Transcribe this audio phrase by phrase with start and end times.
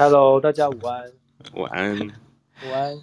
[0.00, 1.12] Hello，大家午安。
[1.52, 1.94] 午安。
[2.00, 2.98] 午安。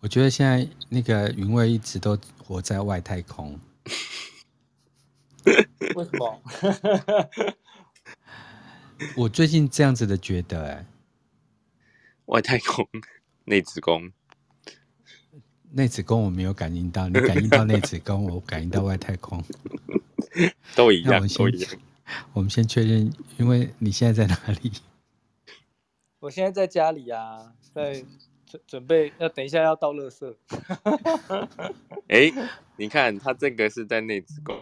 [0.00, 3.56] 我觉得现在那个云卫一直都活在外太空。
[5.94, 6.42] 为什么？
[9.16, 10.86] 我最近这样子的觉得、欸，哎，
[12.24, 12.84] 外太空
[13.44, 14.10] 内子宫，
[15.70, 19.40] 内子宫我没有感应到，你感应到内子宫， 我感应到外太空，
[20.74, 21.70] 都一样，都一样。
[22.32, 23.08] 我们先确认，
[23.38, 24.72] 因为你现在在哪里？
[26.20, 28.04] 我现在在家里啊，在
[28.46, 30.34] 准准备要等一下要倒垃圾。
[32.08, 32.30] 哎，
[32.76, 34.54] 你看他这个是在内子宫，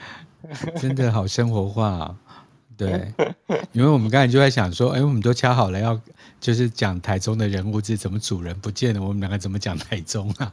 [0.80, 2.18] 真的好生活化啊。
[2.76, 3.12] 对，
[3.72, 6.00] 因为我们刚才就在想说，哎，我们都掐好了要
[6.40, 9.02] 就是讲台中的人物志，怎么主人不见了？
[9.02, 10.52] 我们两个怎么讲台中啊？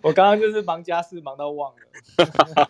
[0.00, 2.68] 我刚刚就是忙家事忙到忘了。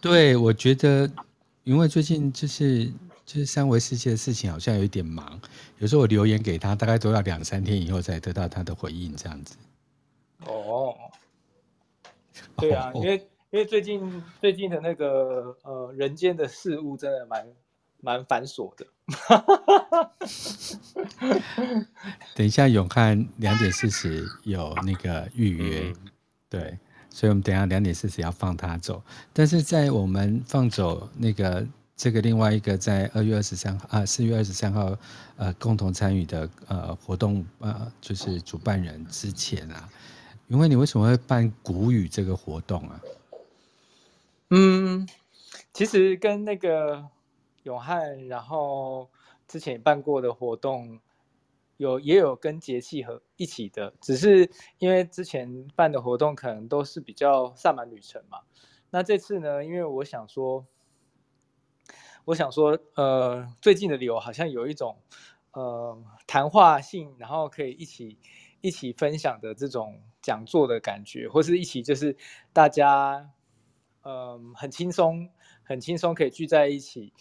[0.00, 1.10] 对，我觉得
[1.64, 2.90] 因为最近就是
[3.32, 5.40] 就是三维世界的事情好像有一点忙，
[5.78, 9.54] 有时候我留言给他，大概都要两三天以后才得到他的回应，这样子。
[10.46, 10.96] 哦，
[12.56, 13.18] 对啊，因为。
[13.18, 13.20] 哦
[13.52, 17.44] 因为最近最近的那个呃人间的事物真的蛮
[18.00, 18.86] 蛮繁琐的。
[22.36, 25.92] 等一下永汉两点四十有那个预约，
[26.48, 26.78] 对，
[27.10, 29.02] 所以我们等一下两点四十要放他走。
[29.32, 31.66] 但是在我们放走那个
[32.00, 34.96] 这个另外一个在二月二十三号啊四月二十三号
[35.36, 39.86] 呃共同参与的呃活动呃就是主办人之前啊，
[40.48, 43.02] 因为你为什么会办古语这个活动啊？
[44.48, 45.06] 嗯，
[45.74, 47.06] 其实跟那个
[47.64, 49.10] 永汉，然后
[49.46, 50.98] 之前办过的活动
[51.76, 58.38] 有也有跟节气和一起的，只是因为之前办的活动可能都是比较萨满旅程嘛。
[58.88, 60.64] 那这次呢，因为我想说，
[62.30, 64.96] 我想说，呃，最近的旅游好像有一种
[65.52, 68.18] 呃谈话性，然后可以一起
[68.60, 72.16] 一起分享的这种讲座的感觉，或是一起就是
[72.52, 73.30] 大家。
[74.02, 75.28] 嗯，很轻松，
[75.62, 77.12] 很轻松，可以聚在一起，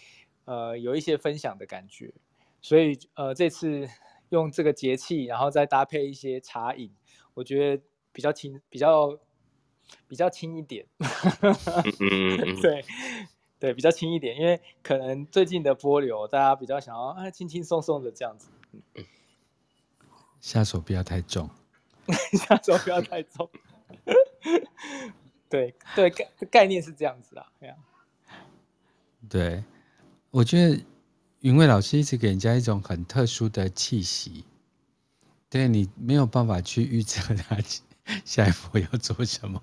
[0.46, 2.14] 呃，有一些分享的感觉。
[2.62, 3.86] 所以，呃，这次
[4.30, 6.90] 用这个节气，然后再搭配一些茶饮，
[7.34, 7.84] 我觉得
[8.14, 9.20] 比较轻，比较
[10.08, 10.86] 比较轻一点。
[12.62, 12.86] 对
[13.60, 18.50] 对，比较轻一点，因为可能最近的波流，大家比较想要啊，轻轻松松的这样子。
[20.40, 21.50] 下手不要太重，
[22.32, 23.50] 下手不要太重。
[25.50, 27.76] 对对，概概念是这样子啊，对啊。
[29.28, 29.64] 对，
[30.32, 30.82] 我觉得
[31.42, 34.46] 云蔚老师一直给人家一种很特殊的气息，
[35.50, 37.58] 对，你没有办法去预测他
[38.26, 39.62] 下一步要做什么。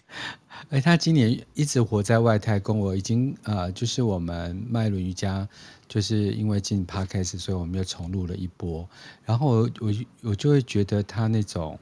[0.70, 5.46] 哎，他今年一直活在外太空，我已经呃，就是我们迈伦瑜伽，
[5.86, 8.88] 就是因为进 Podcast，所以我们又重录了一波。
[9.24, 11.78] 然后我我我就会觉得他那种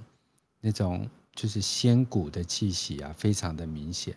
[0.61, 1.09] 那种。
[1.35, 4.15] 就是仙骨的气息啊，非常的明显，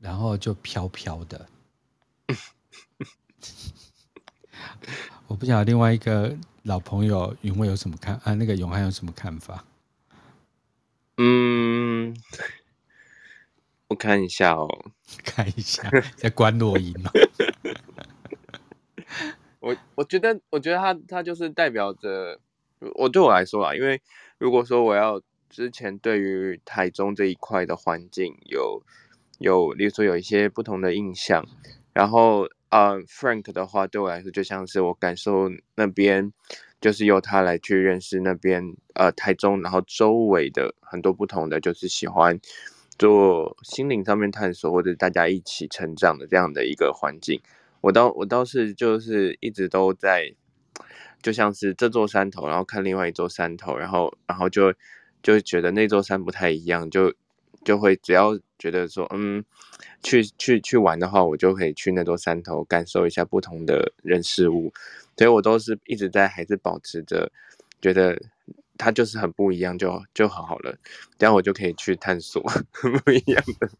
[0.00, 1.46] 然后就飘飘的。
[5.28, 8.32] 我不晓得另外一个老朋友云慧有什么看啊？
[8.32, 9.62] 那个永汉有什么看法？
[11.16, 12.14] 嗯，
[13.88, 14.68] 我看一下哦，
[15.24, 17.10] 看一下，在观落音吗？
[19.60, 22.38] 我我觉得，我觉得他他就是代表着
[22.96, 24.00] 我对我来说啊，因为
[24.38, 25.20] 如果说我要。
[25.50, 28.82] 之前对于台中这一块的环境有
[29.38, 31.46] 有，例如说有一些不同的印象，
[31.92, 36.32] 然后呃，Frank 的话对我来说就像是我感受那边，
[36.84, 42.38] 就是由他来去认识那边呃台中，然后周围的很多不同的，就是喜欢
[42.98, 47.40] 做心灵上面探索或者大家一起成长的这样的一个环境。
[47.80, 50.34] 我倒我倒是就是一直都在，
[51.22, 54.74] 就像是这座山头，然后看另外一座山头，然后然后就。
[55.24, 57.14] 就觉得那座山不太一样，就
[57.64, 59.44] 就会只要觉得说，嗯，
[60.02, 64.72] 去去去玩的话，我就可以去那座山头感受一下不同的人事物，
[65.16, 67.30] 所以我都是一直在还是保持着，
[67.80, 68.20] 觉得
[68.76, 70.76] 它就是很不一样就，就就很好了，
[71.18, 72.62] 这样我就可以去探索很
[73.00, 73.70] 不一样的。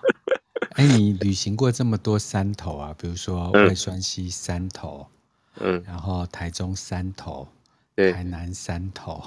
[0.76, 5.06] 哎，你旅行过这么多山头啊，比如说外双溪山头，
[5.56, 7.48] 嗯，然后台中山头，
[7.94, 9.22] 对，台南山头。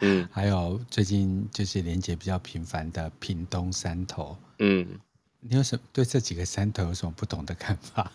[0.00, 4.86] 嗯，还有最近就是连接比较频繁的屏东山头，嗯，
[5.40, 8.12] 你有什么对这几个山头有什么不同的看法？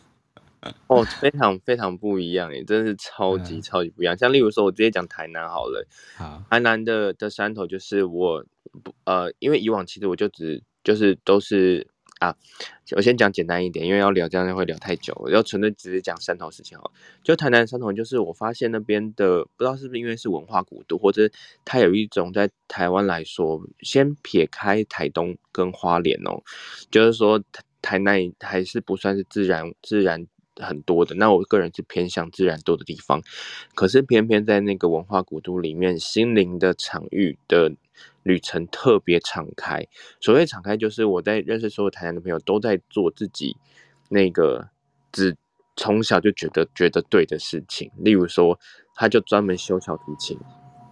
[0.86, 4.14] 哦，非常非常不一样诶，真的是超级超级不一样。
[4.14, 8.46] 嗯、像例如说，我直接讲台南好了，好，台南的的山头就是我
[8.84, 11.88] 不呃，因为以往其实我就只就是都是
[12.22, 12.36] 啊，
[12.96, 16.92] 我先讲简单一点，因为要聊这样会聊太久，要纯粹只是讲山头事情哦。
[17.24, 21.28] 就台南山头，就是我发现那边的不知道是不是因为是文化古都，或者
[21.66, 26.44] 它有一种在台湾来说，先撇开台东跟花莲哦，
[26.92, 27.44] 就是说
[27.82, 30.28] 台南还是不算是自然自然
[30.58, 31.16] 很多的。
[31.16, 33.24] 那我个人是偏向自然多的地方，
[33.74, 37.74] 可是偏偏在那个文化古都里面，心灵的场域的。
[38.24, 39.88] 旅程特别敞开，
[40.20, 43.58] 所谓敞开，就是我在认识所有台南的朋友，都在做自己
[44.10, 44.70] 那个
[45.12, 45.36] 只
[45.76, 47.92] 从小就觉得觉得对的事情。
[47.98, 48.60] 例如说，
[48.94, 50.38] 他就专门修小提琴，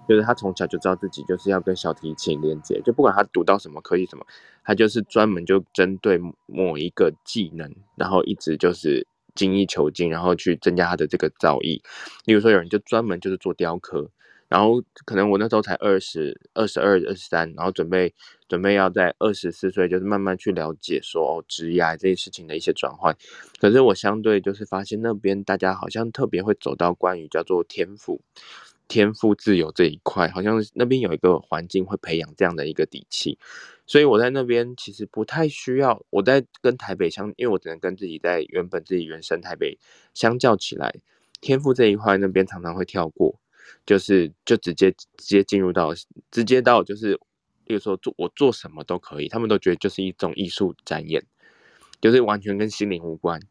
[0.07, 4.25] 就是他从小就知道自己就是要跟小提琴连接，就不管他读到什么科系什么，
[4.63, 9.05] 他就是专门就针对某一个技能，然后一直就是
[9.35, 11.79] 精益求精，然后去增加他的这个造诣。
[12.25, 14.09] 例如说，有人就专门就是做雕刻。
[14.49, 18.13] 然后可能我那时候才二十二、十二、二十三，然后准备
[18.47, 23.15] 准备要在二十四岁，就是慢慢去了解说哦，职业这些事情的一些转换。
[23.59, 28.19] 可是我相对就是发现那边大家好像特别会走到关于叫做天赋、
[28.87, 33.37] 天赋自由这一块，好像那边有一个环境会培养这样的一个底气。
[33.85, 39.77] 所以我在那边其实不太需要，我在跟台北相，因为我只能跟自己在原本自己原生台北
[40.15, 40.93] 相较起来，
[41.39, 43.39] 天赋这一块那边常常会跳过。
[43.85, 45.93] 就是就直接直接进入到
[46.31, 47.19] 直接到就是，
[47.65, 51.25] 比如说做我做什么都可以，他们都觉得就是一种艺术展演，
[52.01, 53.41] 就是完全跟心灵无关，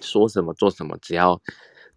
[0.00, 1.40] 说什么做什么，只要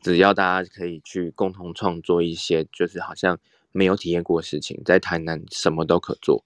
[0.02, 3.40] 只要大家可以去共同创作一些，就是好像
[3.72, 6.44] 没有体验过的事情，在台南什么都可做，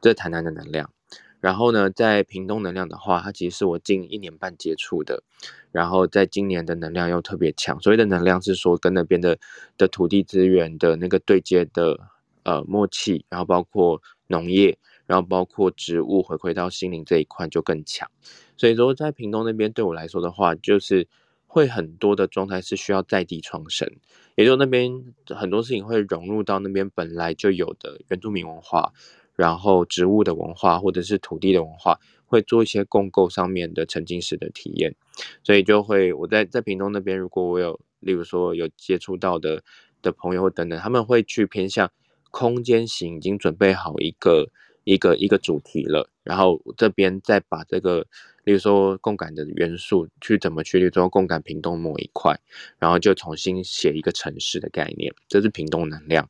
[0.00, 0.92] 这台南的能量。
[1.42, 5.24] 然后呢，在屏东能量的话，它其实是我近一年半接触的，
[5.72, 7.80] 然后在今年的能量又特别强。
[7.80, 9.36] 所谓的能量是说跟那边的
[9.76, 11.98] 的土地资源的那个对接的
[12.44, 18.08] 呃默契，然后包括农业，然后包括植物回馈到心灵这一块就更强。
[18.56, 21.08] 所以说在屏东那边对我来说的话，就是
[21.48, 23.90] 会很多的状态是需要在地创生，
[24.36, 28.92] 也就那边很多事情会融入到那边本来就有的原住民文化。
[29.36, 34.94] 然后植物的文化或者是土地的文化，会做一些共构上面的沉浸式的体验，
[35.42, 39.62] 所以就会我在在屏东那边，如果我有例如说有接触到的
[40.00, 41.90] 的朋友等等，他们会去偏向
[42.30, 44.48] 空间型，已经准备好一个
[44.84, 48.06] 一个一个主题了，然后这边再把这个
[48.44, 52.40] 例如说共感的元素去怎么去，例如说共感屏东某一块，
[52.78, 56.28] 然后就重新写一个城市的概念，这是屏东能量。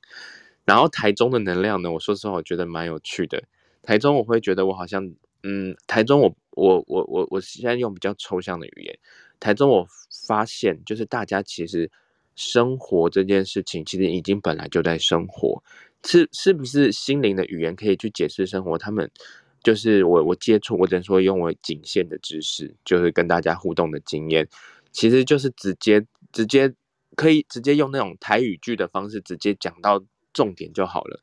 [0.64, 3.42] 然后台中的能量呢，我说实话，我觉得蛮有趣的。
[3.82, 5.12] 台中我会觉得我好像，
[5.42, 8.96] 嗯，台中我我我我我现在用比较抽象的语言。
[9.40, 9.84] 台中我
[10.28, 11.90] 发现，就是大家其实
[12.36, 15.60] 生活这件事情，其实已经本来就在生活。
[16.04, 18.78] 是是不是心灵的语言可以去解释生活？
[18.78, 19.10] 他们
[19.64, 24.48] 就是我我接触，我只能说用我仅限的知识，就是跟大家互动的经验，
[24.92, 26.72] 其实就是直接直接
[27.16, 30.00] 可以直接用那种台语剧的方式，直接讲到。
[30.32, 31.20] 重点就好了，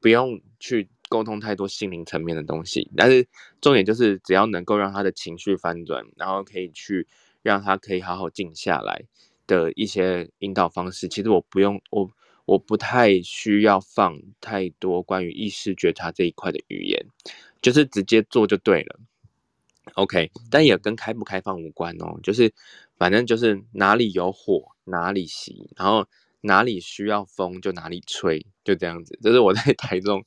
[0.00, 2.90] 不用去沟通太多心灵层面的东西。
[2.96, 3.26] 但是
[3.60, 7.06] 重点就是，只要能够让他的情绪翻转，然后可以去
[7.42, 9.04] 让他可以好好静下来
[9.46, 11.08] 的一些引导方式。
[11.08, 12.10] 其实我不用，我
[12.44, 17.06] 我不太需要放太多关于意识觉察这一块的语言，
[17.60, 19.00] 就是直接做就对了。
[19.94, 22.52] OK，但也跟开不开放无关哦，就是
[22.96, 26.06] 反正就是哪里有火哪里行，然后。
[26.42, 29.18] 哪里需要风就哪里吹，就这样子。
[29.22, 30.24] 这是我在 台中，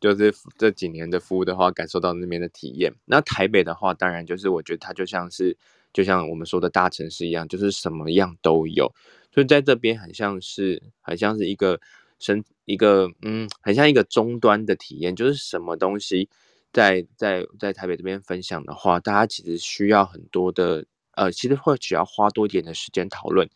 [0.00, 2.92] 就是这几年的服务的话，感受到那边的体验。
[3.04, 5.56] 那台北的话，当然就是我觉得它就像是，
[5.92, 8.92] 就像我们说的大城市一样，就是什么样都有。
[9.32, 11.80] 所以在这边很像是，很像是一个
[12.18, 16.28] 生一个嗯，很像一个终端的体验，就是什么东西
[16.72, 20.84] 在在在台北这边分享的话，大家其实需要很多的。
[21.16, 23.48] 呃，其实会只要花多一点的时间讨论，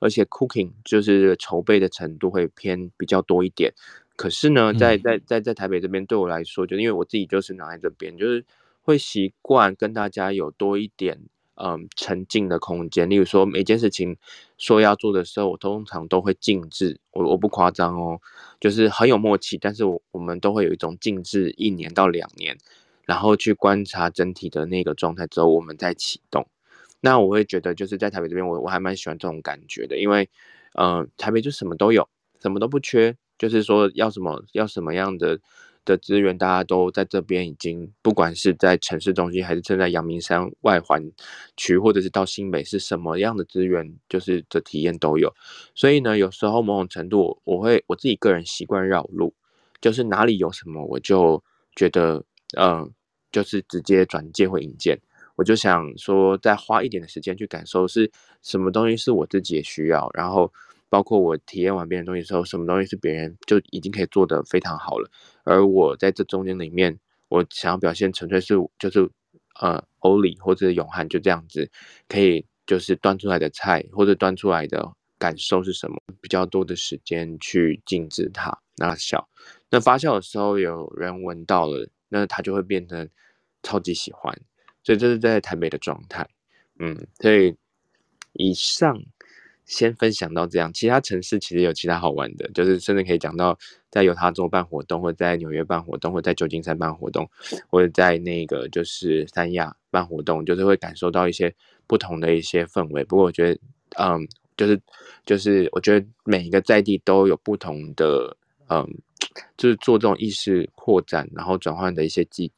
[0.00, 3.72] 而且 cooking 就是筹备的程度会偏比较多一点。
[4.16, 8.44] 可是呢，在在在在台北这边，对我来说，就因为我自己就是拿在这边，就是
[8.80, 11.20] 会习惯跟大家有多一点
[11.56, 13.10] 嗯沉浸的空间。
[13.10, 14.16] 例如说，每件事情
[14.56, 18.18] 说要做的时候，我通常都会静置，我我不夸张哦，
[18.58, 19.58] 就是很有默契。
[19.58, 22.56] 但是我我们都会有一种静置一年到两年，
[23.04, 26.46] 然后去观察整体的那个状态之后，我们再启动。
[27.00, 30.28] 那我会觉得，就是在台北这边，我我还蛮喜欢这种感觉的，因为，
[30.74, 32.08] 呃，台北就什么都有，
[32.40, 35.38] 什么都不缺，就是说要什么要什么样的
[35.84, 41.02] 的资源，大家都在这边已经，不管是在城市中心，还是正在阳明山外环
[41.56, 45.32] 区，或者是到新北，是什么样的资源，就是的体验都有。
[45.74, 49.32] 所以呢，有时候某种程度，我会我自己个人习惯绕路，
[49.80, 51.42] 就是哪里有什么，我就
[51.76, 52.24] 觉得，
[52.58, 52.90] 嗯、
[53.30, 54.98] 就是直接转介或引荐。
[55.36, 58.10] 我就想说，再花一点的时间去感受是
[58.42, 60.52] 什么东西是我自己也需要，然后
[60.88, 65.10] 包括我体验完别人东西之后，什么东西是别人就已经可以做得非常好了，
[65.44, 69.08] 而我在这中间里面，我想要表现纯粹是就是
[69.60, 71.70] 呃欧里或者永汉就这样子，
[72.08, 79.28] 可以就是端出来的菜或者端出来的感受是什么，比较多的时间去静置它，那小，
[79.70, 83.06] 那发酵的时候有人闻到了，那它就会变成
[83.62, 84.34] 超级喜欢。
[84.86, 86.24] 所以这是在台北的状态，
[86.78, 87.56] 嗯，所以
[88.34, 89.02] 以上
[89.64, 93.58] 先分享到这样，其他城市其实有其他好玩的，就是甚至可以讲到
[93.90, 97.28] 在犹他州办活动，或者在纽约办活动，或者在旧金山办活动，
[97.68, 101.52] 或者在那个就是三亚办活动，就是会感受到一些
[101.88, 103.02] 不同的一些氛围。
[103.02, 103.60] 不过我觉得，
[103.98, 104.80] 嗯，就是
[105.24, 108.36] 就是我觉得每一个在地都有不同的，
[108.68, 108.88] 嗯，
[109.56, 112.52] 就是做这种意识扩展，然后转换的一些机。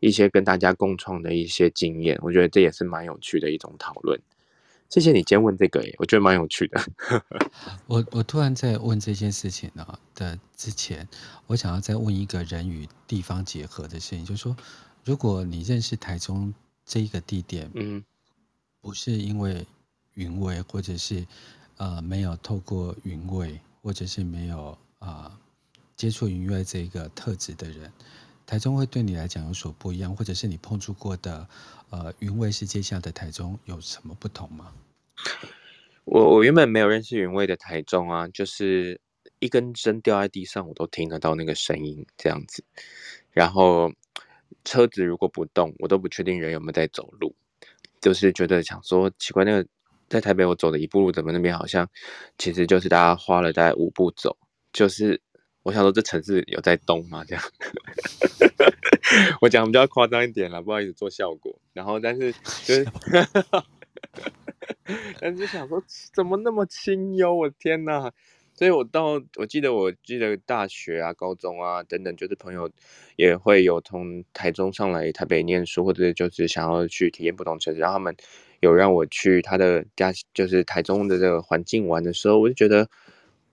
[0.00, 4.20] 一些跟大家共创的一些经验，我觉得这也是蛮有趣的一种讨论。
[4.88, 6.82] 谢谢你今天问这个，我觉得蛮有趣的。
[7.86, 9.86] 我我突然在问这件事情呢
[10.16, 11.08] 的之前，
[11.46, 14.56] 我想要再问一个人与地方结合的事情，就是说，
[15.04, 16.52] 如果你认识台中
[16.84, 18.02] 这一个地点，嗯，
[18.80, 19.64] 不是因为
[20.14, 21.24] 云味，或者是
[21.76, 25.38] 呃没有透过云味，或者是没有啊、呃、
[25.94, 27.92] 接触云味这个特质的人。
[28.50, 31.46] 台中会对你来讲有所不一样，或者是你碰触过的，
[31.90, 34.72] 呃，云味世界下的台中有什么不同吗？
[36.04, 39.00] 我我原本没有认识云味的台中啊，就是
[39.38, 42.64] 一根针掉在地上，我都听得到那个声音这样子。
[43.30, 43.92] 然后
[44.64, 47.32] 车子如果不动，我都不确定人有没有在走路，
[48.00, 49.64] 就是觉得想说奇怪，那个
[50.08, 51.88] 在台北我走的一步路，怎么那边好像
[52.36, 54.36] 其实就是大家花了大概五步走，
[54.72, 55.22] 就是。
[55.62, 57.22] 我想说，这城市有在动吗？
[57.28, 57.44] 这样，
[59.42, 61.58] 我讲比较夸张一点了，不好意思做效果。
[61.74, 62.86] 然后， 但是就是，
[65.20, 65.82] 但是想说，
[66.14, 67.34] 怎么那么清幽？
[67.34, 68.10] 我天哪！
[68.54, 72.70] 所以我到，我记得，我记得大学啊、高中啊等等，就是朋友
[73.16, 78.16] 也会有从台中上来台北念书，或者就是想要去体验不同城市，然后他们
[78.60, 82.88] 有让我去他的家，就是台中的这个环境玩的时候，我就觉得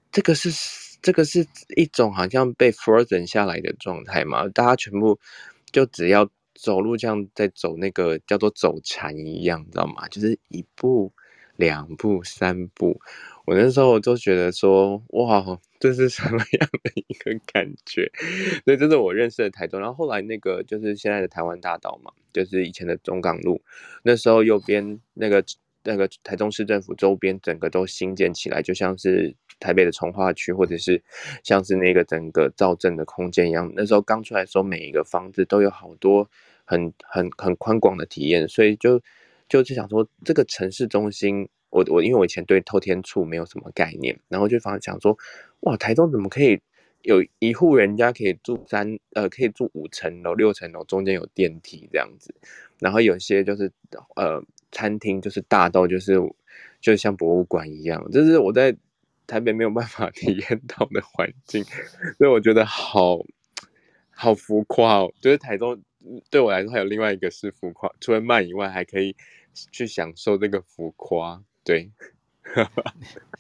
[0.10, 0.50] 这个是。
[1.02, 4.48] 这个是一种好像被 frozen 下来的状态嘛？
[4.50, 5.20] 大家全部
[5.72, 10.08] 就只要走路这样在走那个叫做走禅一样，你知道吗？
[10.10, 11.14] 就是一步、
[11.56, 13.00] 两步、三步。
[13.46, 15.42] 我那时候就觉得说，哇，
[15.80, 18.12] 这是什么样的一个感觉？
[18.66, 19.80] 所以这是我认识的台中。
[19.80, 23.62] 然后后来那个就是现在的台湾大道嘛，就是以前的中港路，
[24.04, 25.42] 那时候右边那个
[25.88, 29.36] 那个台中市政府周边整个都新建起来，就像是。
[29.60, 31.02] 台北的从化区，或者是
[31.44, 36.30] 像是那个整个造镇的空间一样，那时候刚出来的时候，每一个房子都有好多
[36.64, 39.02] 很很很宽广的体验，所以就
[39.50, 45.18] 就是想说，这个城市中心，我我因为我以前对透天厝没有什么概念，然后就反而想说，
[45.62, 46.62] 哇，台中怎么可以
[47.08, 52.36] 有一户人家可以住三呃可以住五层楼六层楼，中间有电梯这样子，
[52.80, 53.72] 然后有些就是
[54.16, 56.18] 呃餐厅就是大到就是
[56.82, 58.76] 就像博物馆一样，就是我在。
[59.30, 61.62] 台北没有办法 体验到的环境，
[62.18, 63.20] 所以我觉得好
[64.10, 65.14] 好浮夸哦。
[65.20, 65.84] 就是台中
[66.30, 69.18] 对我来说还有另外一个是浮夸，除了慢以外，还可以
[69.70, 71.44] 去享受这个浮夸。
[71.66, 71.92] 对，
[72.54, 72.68] 是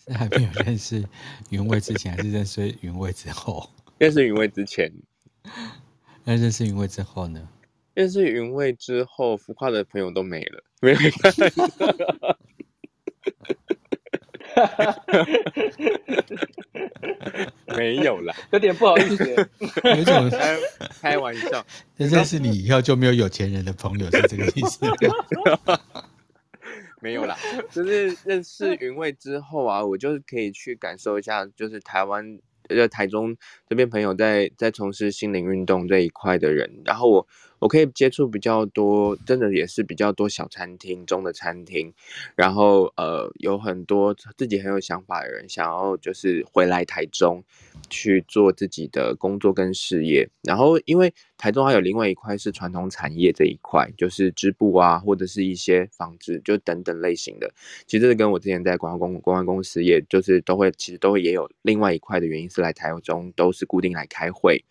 [0.13, 1.03] 还没有认识
[1.49, 3.69] 云味之前，还是认识云味之后？
[3.97, 4.91] 认识云味之前，
[6.23, 7.47] 那认识云味之后呢？
[7.93, 10.97] 认识云味之后，浮夸的朋友都没了，没有。
[17.75, 19.49] 没有啦，有点不好意思，
[19.83, 20.57] 有种开
[21.01, 21.63] 开玩笑。
[21.95, 24.79] 认识你以后就没有有钱人的朋友，是这个意思？
[27.01, 27.35] 没有啦，
[27.71, 32.39] 就是认识云味之后啊，我就是可以去感受一下，就是台湾。
[32.69, 33.33] 呃台中
[33.69, 37.25] 这边朋友在在从事心灵运动这一块的人，然后我
[37.59, 41.93] 我可以接触比较多，真的也是比较多小餐厅中的餐厅，
[42.35, 47.41] 然后呃有很多自己很有想法的人想要就是回来台中
[47.89, 57.51] 去做自己的工作跟事业，然后因为台中还有另外一块是传统产业这一块，就是织布啊或者是一些纺织就等等类型的，
[57.87, 62.57] 其实这是跟我之前在广告公公关公司也就是都会其实都会也有另外一块的原因是。
[62.67, 64.65] 来台中都是固定来开会，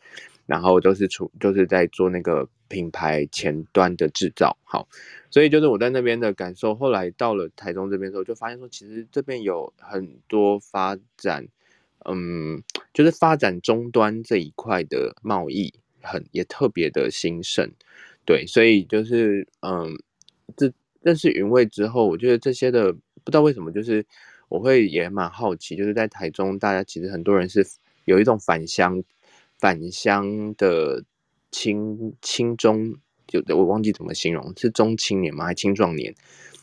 [0.44, 4.86] 然后都是出就是在做那个品牌前端的制造，好，
[5.30, 6.74] 所以就是我在那边的感受。
[6.74, 11.46] 后来到了台中这边的时候，就发现说，其实这边有很多发展，
[12.08, 12.62] 嗯，
[12.94, 15.72] 就是发展终端这一块的贸易
[16.02, 17.70] 很也特别的兴盛。
[18.24, 19.96] 对，所以就是嗯，
[20.56, 20.72] 这
[21.02, 24.04] 认识云卫之后，我觉得这些的不知道为什么，就是
[24.48, 27.64] 我会也蛮好奇，就是在台中，大家其实很多人是
[28.04, 29.02] 有一种返乡
[29.58, 31.04] 返乡的
[31.52, 32.96] 青青中，
[33.28, 35.44] 就我忘记怎么形容，是中青年吗？
[35.46, 36.12] 还青壮年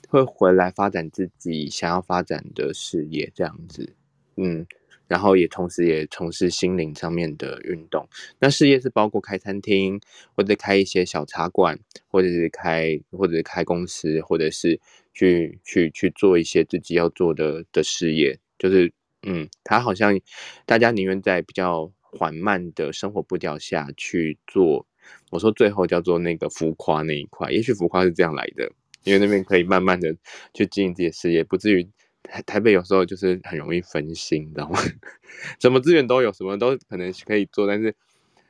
[0.09, 3.95] 会回来发展自己想要发展的事业，这样子，
[4.35, 4.65] 嗯。
[5.07, 8.07] 然后也同时也从事心灵上面的运动，
[8.39, 9.99] 那事业是包括开餐厅，
[10.35, 14.79] 或者开一些小茶馆，或者是开或者是开公司，或者是
[15.13, 18.39] 去去去做一些自己要做的的事业。
[18.57, 18.91] 就是
[19.23, 20.19] 嗯，他好像
[20.65, 24.87] 大家宁愿在比较缓慢的生活步调下去做。
[25.31, 28.71] 我说最后叫做那个浮夸那一块，也许浮夸是这样来的，
[29.03, 30.15] 因为那边可以慢慢的
[30.53, 31.87] 去经营自己的事业，不至于。
[32.23, 34.79] 台台北有时候就是很容易分心，你知道吗？
[35.61, 37.95] 什么资源都有，什么都可能可以做，但是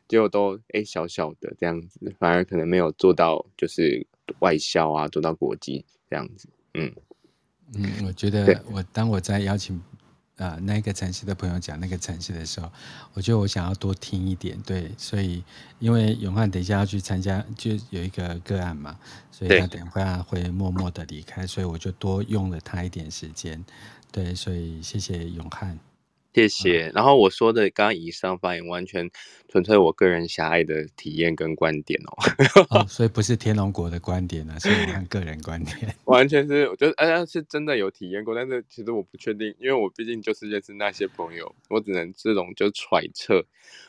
[0.08, 4.08] 结果都哎、欸、小小的这样子，反而可能没有做到就是
[4.40, 6.48] 外销啊，做到国际这样子。
[6.76, 6.94] 嗯
[7.76, 9.82] 嗯，我觉得我当我在邀请。
[10.44, 12.70] 啊、呃，那个城市的朋友讲那个城市的时候，
[13.14, 15.42] 我觉得我想要多听一点，对，所以
[15.80, 18.98] 因为永汉等一下要去参加，就有一个个案嘛，
[19.32, 23.64] 所以他等一下会默默的离开，所以我就多用了他一点时间，
[24.12, 25.80] 对，所以谢谢永汉。
[26.34, 26.92] 谢谢。
[26.94, 29.10] 然后我说的刚刚以上发言，完全
[29.48, 32.12] 纯粹我个人狭隘的体验跟观点哦。
[32.72, 35.96] 哦，所以不是天龙国的观点呢，是我们个人观点。
[36.06, 43.46] 完全是，我觉得哎呀，是真的有体验过，但是其实我不确定，因为我毕竟就是认识那些朋友，我只能这种就揣测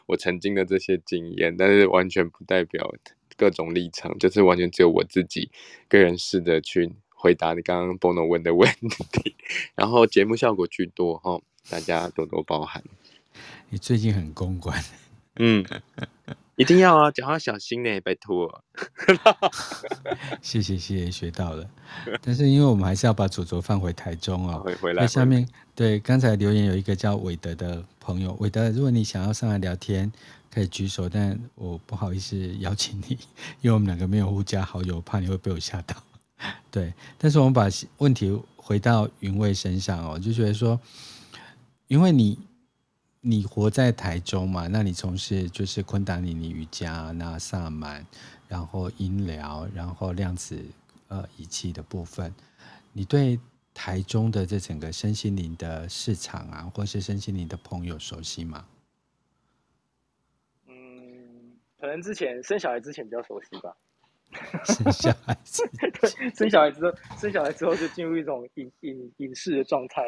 [0.06, 2.94] 我曾经的这些经验，但是完全不代表
[3.36, 5.50] 各种立场，就是完全只有我自己
[5.88, 8.70] 个人试着去回答你刚刚 Bono 问的问
[9.12, 9.34] 题，
[9.74, 11.40] 然后节目效果居多哈。
[11.68, 12.82] 大家多多包涵。
[13.68, 14.80] 你最近很公关，
[15.36, 15.64] 嗯，
[16.56, 18.62] 一定要啊，讲话小心呢，拜托。
[20.40, 21.68] 谢谢谢谢，学到了。
[22.22, 25.06] 但是因为我们还是要把左左放回台中哦，回回来。
[25.06, 30.12] 下面对刚才留言有一个叫韦德的朋友，韦德，如果你想要上来聊天，
[30.52, 33.18] 可以举手，但我不好意思邀请你，
[33.62, 35.96] 因为我们两个没有互加好友，怕你会被我吓到。
[36.70, 37.66] 对，但是我们把
[37.98, 40.78] 问题回到云卫身上哦，就觉得说。
[41.86, 42.38] 因为你，
[43.20, 48.04] 你活在台中嘛，那你从事就是昆达里尼瑜伽、那萨满，
[48.48, 50.64] 然后音疗，然后量子
[51.08, 52.34] 呃仪器的部分，
[52.92, 53.38] 你对
[53.74, 58.64] 台中的这整个身心灵的市场啊，或是身心灵的朋友熟悉吗？
[60.66, 63.76] 嗯，可能之前生小孩之前比较熟悉吧。
[64.64, 65.38] 生小孩
[66.34, 70.02] 生小孩之后，生小孩之后就进入一种隐隐隐士的状态。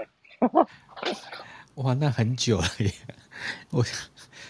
[1.77, 2.91] 哇，那很久了耶！
[3.71, 3.85] 我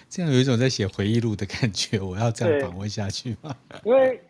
[0.09, 2.01] 这样有一种在写回忆录的感觉。
[2.01, 3.53] 我要这样访问下去吗？
[3.85, 4.21] 因为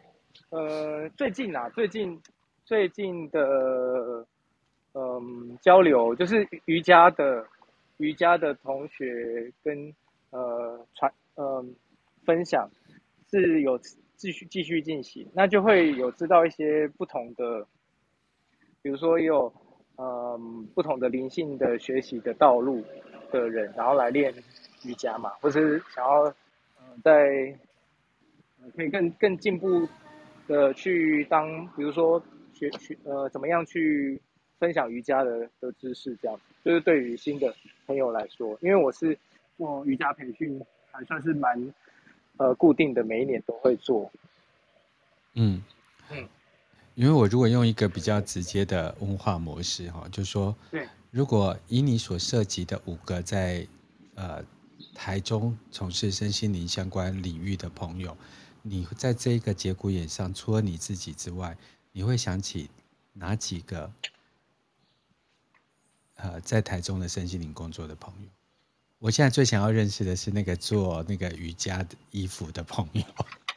[0.48, 2.18] 呃，最近啊，最近
[2.64, 4.26] 最近的
[4.94, 5.22] 嗯、呃、
[5.60, 7.46] 交流，就是瑜伽的
[7.98, 9.94] 瑜伽的同学跟
[10.30, 11.62] 呃传呃
[12.24, 12.66] 分享
[13.30, 13.78] 是有
[14.16, 17.66] 继续继续进行，那就会有知道一些不同的，
[18.80, 19.52] 比如说也有。
[19.98, 22.84] 嗯，不同的灵性的学习的道路
[23.30, 24.34] 的人，然后来练
[24.84, 26.24] 瑜伽嘛，或是想要
[26.80, 27.58] 嗯在
[28.76, 29.88] 可以更更进步
[30.46, 34.20] 的去当，比如说学学呃怎么样去
[34.58, 37.54] 分享瑜伽的的知识，这样就是对于新的
[37.86, 39.18] 朋友来说，因为我是
[39.56, 41.74] 做瑜伽培训还算是蛮
[42.36, 44.10] 呃固定的，每一年都会做，
[45.34, 45.62] 嗯
[46.10, 46.28] 嗯。
[46.96, 50.56] 因为我如果用一个比较直接的问话模式哈，就是说，
[51.10, 53.68] 如果以你所涉及的五个在
[54.14, 54.42] 呃
[54.94, 58.16] 台中从事身心灵相关领域的朋友，
[58.62, 61.54] 你在这一个节骨眼上，除了你自己之外，
[61.92, 62.70] 你会想起
[63.12, 63.92] 哪几个
[66.14, 68.28] 呃在台中的身心灵工作的朋友？
[68.98, 73.04] 我现在最想要认识的是那个做那个瑜伽的衣服的朋友。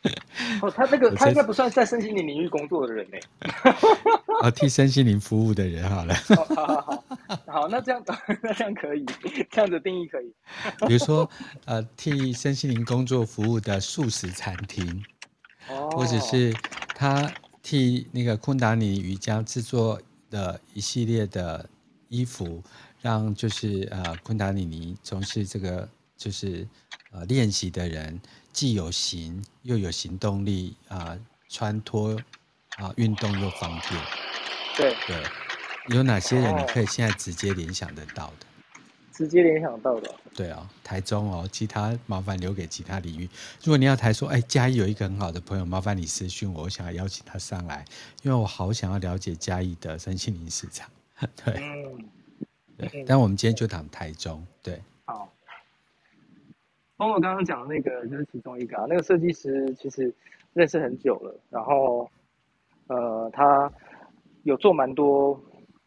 [0.61, 3.17] 哦，他那个他应该不算在身心灵领域工作的人呢。
[4.41, 6.13] 哦，替身心灵服务的人好了。
[6.15, 7.03] 好好好，
[7.45, 8.01] 好，那这样
[8.41, 9.05] 那这样可以，
[9.51, 10.33] 这样的定义可以。
[10.87, 11.29] 比如说，
[11.65, 15.03] 呃，替身心灵工作服务的素食餐厅，
[15.69, 16.53] 哦，或者是
[16.95, 17.29] 他
[17.61, 21.69] 替那个昆达尼瑜伽制作的一系列的
[22.07, 22.63] 衣服，
[23.01, 26.65] 让就是呃昆达里尼从事这个就是
[27.11, 28.17] 呃练习的人。
[28.59, 31.17] 既有形又有行动力啊，
[31.47, 32.21] 穿脱
[32.75, 34.03] 啊，运动又方便。
[34.75, 35.23] 对对，
[35.95, 38.45] 有哪些人你可以现在直接联想得到的？
[39.13, 40.13] 直接联想到的。
[40.35, 43.29] 对啊、哦，台中哦，其他麻烦留给其他领域。
[43.63, 47.85] 如果你要台说，哎，嘉义有一个很好的朋友，麻烦你私讯我，我想要邀请他上来，
[48.23, 50.89] 因为我好想要了解嘉义的身心灵市场。
[51.45, 52.09] 对，嗯、
[52.75, 53.05] 对。
[53.07, 54.81] 但我们今天就谈台中，对。
[56.99, 60.13] 包括刚刚讲的那个，就是其中一个啊，那个设计师其实
[60.53, 62.07] 认识很久了，然后
[62.87, 63.71] 呃，他
[64.43, 65.41] 有做蛮多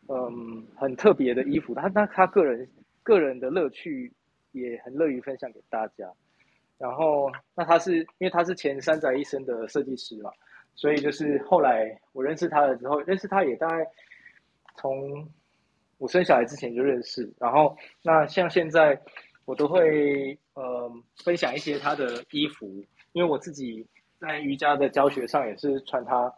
[0.09, 2.66] 嗯很特别的衣服，他他他个人。
[3.05, 4.12] 个人的乐趣
[4.53, 6.09] 也很乐于分享给大家，
[6.79, 10.31] 然后那他是因为他是前三宅一生的设计师嘛，
[10.77, 13.85] 所以就是后来我认识他了之后，认识他也大概
[14.77, 15.29] 从
[15.98, 18.96] 我生小孩之前就认识，然后那像现在
[19.46, 22.66] 我都会呃分享一些他的衣服，
[23.12, 23.86] 因为我自己
[24.18, 26.32] 在瑜伽的教学上也是穿他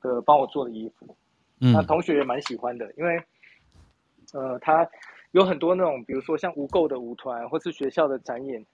[0.00, 1.16] 的帮我做的衣服，
[1.60, 3.22] 嗯，那同学也蛮喜欢的，因为
[4.32, 4.88] 呃他。
[5.32, 8.64] 有很多那种，比如说像无垢的舞团，或是学校的展演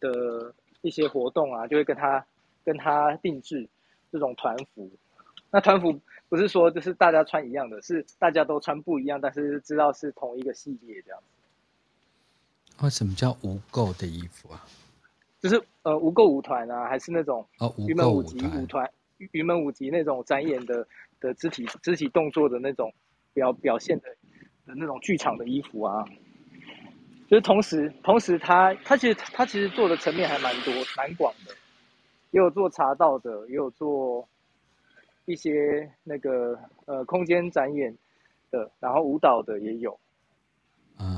[0.00, 2.26] 的一些活动啊，就会跟他
[2.64, 3.68] 跟他定制
[4.10, 4.90] 这种团服。
[5.52, 11.22] 那团服不是说就是大家穿一样的，是大家都穿不一样，但是知道是同一个系列这样。
[12.82, 14.64] 为什么叫无垢的衣服啊？
[15.40, 18.90] 就是呃无垢舞团啊，还是那种哦云门舞集舞团
[19.32, 20.86] 云门舞集那种展演的
[21.20, 22.92] 的肢体肢体动作的那种
[23.32, 24.08] 表表现的。
[24.66, 26.02] 的那种剧场的衣服啊，
[27.28, 31.54] 就是同时，同时他他其实他其实做的层面还蛮多蛮广的，
[32.30, 34.26] 也有做茶道的，也有做
[35.26, 37.94] 一些那个呃空间展演
[38.50, 40.00] 的，然后舞蹈的也有。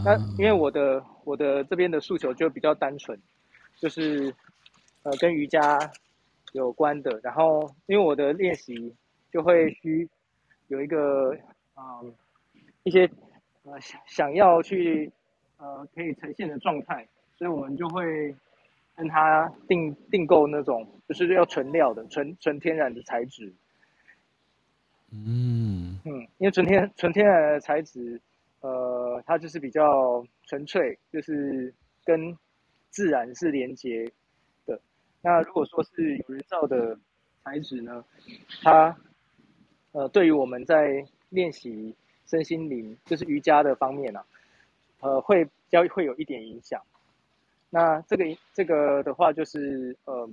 [0.05, 3.19] 那因为我的我的这边的诉求就比较单纯，
[3.77, 4.35] 就是
[5.03, 5.79] 呃跟瑜伽
[6.53, 8.95] 有关的，然后因为我的练习
[9.33, 10.09] 就会需
[10.69, 11.37] 有一个
[11.77, 12.15] 嗯
[12.83, 13.11] 一些。
[13.69, 15.11] 呃，想想要去，
[15.57, 17.05] 呃，可以呈现的状态，
[17.37, 18.33] 所以我们就会
[18.95, 23.53] 跟他订订购那种，就是要纯料的、纯纯天然的材质。
[25.11, 28.21] 嗯嗯，因为纯天纯天然的材质，
[28.61, 28.71] 呃，
[29.23, 31.73] 它就是比较纯粹，就是
[32.05, 32.37] 跟
[32.91, 34.11] 自然是连接
[34.67, 34.81] 的。
[35.23, 36.99] 那如果说是有人造的
[37.45, 38.05] 材质呢，
[38.63, 38.97] 它，
[39.93, 41.95] 呃，对于我们在练习。
[42.29, 44.25] 身心灵就是瑜伽的方面啊，
[44.99, 46.83] 呃，会比较会有一点影响。
[47.71, 50.29] 那这个这个的话，就是呃，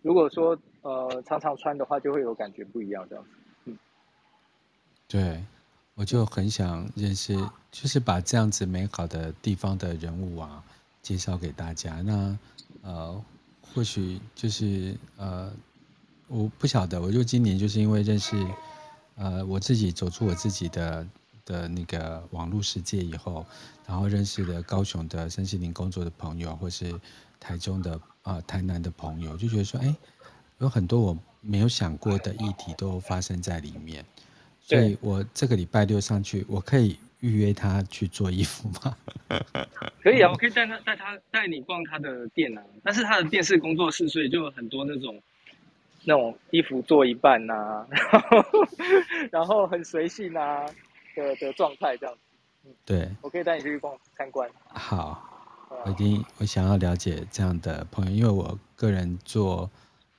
[0.00, 3.30] 如果说呃常常穿的话，就会有感觉不一样这样子。
[3.66, 3.78] 嗯，
[5.06, 5.44] 对，
[5.98, 7.34] 我就很想认识，
[7.72, 10.62] 就是把这样子美好的地方的人物啊，
[11.02, 12.00] 介绍给大家。
[12.02, 12.38] 那
[12.82, 13.20] 呃，
[13.74, 15.52] 或许就是呃，
[16.28, 18.46] 我不晓得，我就今年就是因为认识
[19.16, 21.04] 呃我自己走出我自己的。
[21.48, 23.42] 的那个网络世界以后，
[23.86, 26.94] 然后认识了高雄的身心灵工作的朋友，或是
[27.40, 29.96] 台中的啊、台南的朋友，就觉得说，哎，
[30.58, 34.04] 有很多我没有想过的议题都发生在里面。
[34.68, 38.96] 所以我这个礼拜六上去，我可以预约他去做衣服吗？
[40.02, 42.62] 可以啊，我可以带他带他带你逛他的店啊。
[42.82, 45.20] 但是他的店是工作室，所以就有很多那种
[46.04, 48.44] 那种衣服做一半呐、啊，然后
[49.32, 50.66] 然后很随性啊。
[51.16, 52.14] 的的状态这样
[52.62, 54.48] 子，对，我可以带你去逛参观。
[54.68, 55.20] 好，
[55.84, 59.68] 我一定我想要了解这样的朋友，因为我个人做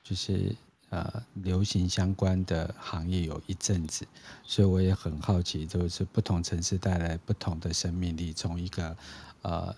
[0.04, 0.54] 就是
[0.90, 4.08] 呃流行相关的行业有一阵子，
[4.44, 8.96] 所以我也很好奇，就是不同城市带来不同的生命力，从一个
[9.42, 9.76] 呃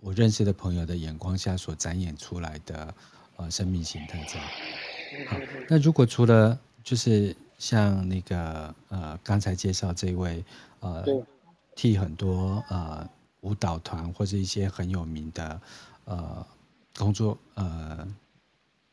[0.00, 2.94] 我认识的朋友的眼光下所展演出来的
[3.36, 4.48] 呃生命形态这样。
[5.28, 5.38] 好，
[5.68, 7.36] 那如果除了就是。
[7.56, 10.44] 像那个呃，刚才介绍这位
[10.80, 11.04] 呃，
[11.76, 13.08] 替很多呃
[13.42, 15.60] 舞蹈团或者一些很有名的
[16.04, 16.44] 呃
[16.98, 18.06] 工作呃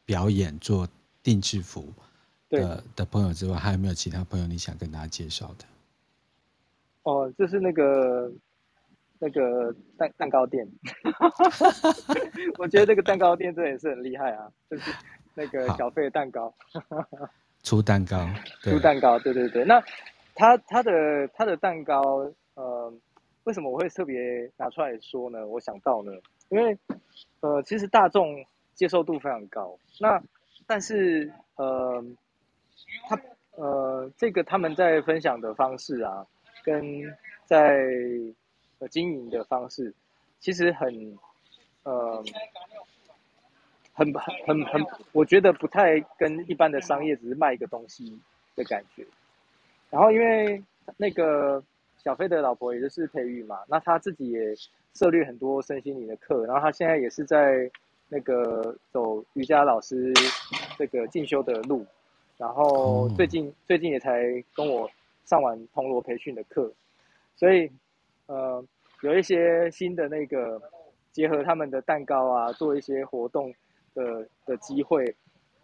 [0.06, 0.88] 表演做
[1.24, 1.94] 定制服
[2.50, 5.66] 的的朋友之外，还有没有其他朋友你想跟大家介绍的？
[7.04, 8.32] 哦，就是那个
[9.20, 10.68] 那个蛋蛋糕店，
[12.60, 14.92] 我觉得这个蛋糕店真的也是很厉害啊，就是
[15.34, 16.54] 那个小费 蛋糕。
[17.64, 18.28] 出蛋糕，
[18.64, 19.64] 出蛋糕，对对对。
[19.66, 19.80] 那
[20.34, 22.02] 他他的他的蛋糕，
[22.56, 22.92] 呃，
[23.44, 25.46] 为什么我会特别拿出来说呢？
[25.46, 26.12] 我想到呢，
[26.50, 26.76] 因为
[27.42, 29.78] 呃，其实大众接受度非常高。
[30.00, 30.20] 那
[30.68, 32.04] 但是呃，
[33.08, 33.20] 他
[33.56, 36.26] 呃，这个他们在分享的方式啊，
[36.64, 37.02] 跟
[37.46, 37.86] 在
[38.80, 39.94] 呃经营的方式，
[40.40, 41.18] 其实很
[41.84, 42.24] 呃。
[43.94, 48.18] 很很很很，我觉得不太跟一般的商业只是卖一个东西
[48.56, 49.06] 的感觉。
[49.90, 50.64] 然后因为
[50.96, 51.62] 那个
[51.98, 54.56] 小飞的老婆也就是培育嘛，那他自己也
[54.94, 57.70] 涉猎很多身心灵的课，然后他现在也是在
[58.12, 60.14] 那个走瑜伽老师
[60.78, 61.86] 这个进修的路，
[62.38, 64.22] 然后最近、嗯、最近也才
[64.54, 64.90] 跟我
[65.26, 66.72] 上完铜锣培训的课，
[67.38, 67.72] 所以
[68.26, 68.64] 呃
[69.02, 70.62] 有一些新的那个
[71.12, 73.54] 结合他们的蛋糕啊，做一些活动
[73.96, 75.16] 的的机会，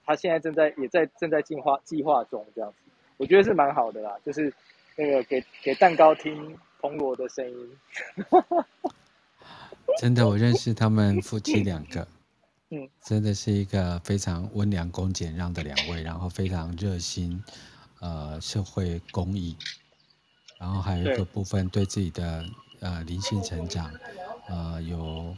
[0.06, 2.78] 他现在正在也在正在进化计划中这样子，
[3.18, 4.54] 我觉得是蛮好的啦，就是。
[5.00, 7.70] 那个给给蛋糕听铜锣的声音，
[10.02, 12.08] 真的，我认识他们夫妻两个，
[12.70, 17.44] 嗯，真的是一个非常温良恭俭让的两位，然后非常热心，
[18.00, 19.56] 呃，社会公益，
[20.60, 22.46] 然后还有一个部分对自己的
[22.82, 23.92] 呃灵性成长，
[24.50, 25.36] 呃有。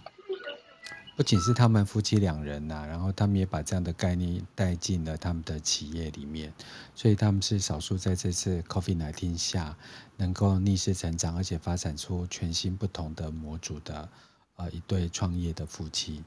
[1.15, 6.53] 不仅是他们夫妻两人呐、然后他们也把这样的概念带进了他们的企业里面，
[6.95, 9.75] 所以他们是少数在这次 COVID-19 下
[10.15, 14.07] 能够逆势成长，而且发展出全新不同的模组的
[14.55, 16.23] 呃一对创业的夫妻。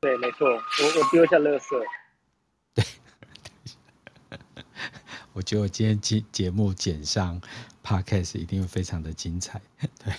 [0.00, 1.84] 对，没错，我我丢一下垃圾。
[2.74, 2.84] 对，
[5.32, 7.40] 我觉得我今天节节目剪上
[7.82, 9.60] Podcast 一定会非常的精彩。
[10.04, 10.14] 对。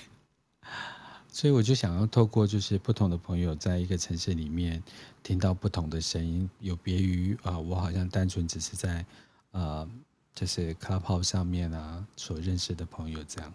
[1.30, 4.82] 所以我就想要透过就是不同的朋友，在一个城市里面
[5.22, 9.06] 听到不同的声音，有别于啊、我好像单纯只是在
[9.52, 9.88] 呃，
[10.34, 13.54] 就是 Clubhouse 上面啊所认识的朋友这样。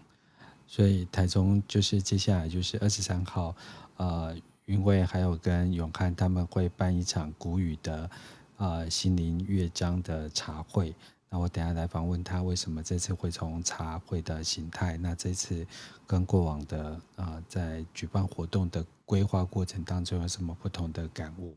[0.68, 3.56] 所以台中就是接下来就是二十三号，
[3.96, 8.10] 呃，云慧还有跟永汉他们会办一场古语的
[8.56, 10.94] 呃心灵乐章的茶会。
[11.28, 14.96] 那我等下来访问他，为什么这次会从茶会的形态？
[14.98, 15.66] 那这次
[16.06, 21.56] 跟过往的啊、在举办活动的规划过程当中有什么不同的感悟？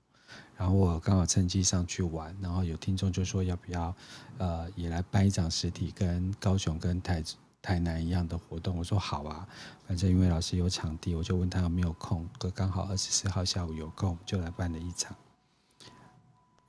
[0.57, 3.93] 然后我刚好趁机上去玩，然后有听众就说要不要
[4.37, 7.21] 呃也来办一场实体，跟高雄跟台
[7.65, 8.77] 台南一样的活动？
[8.77, 9.47] 我说好啊，
[9.87, 15.15] 反正因为老师有场地，我就问他有没有空，可刚好二十四号下午有空，就来办了一场。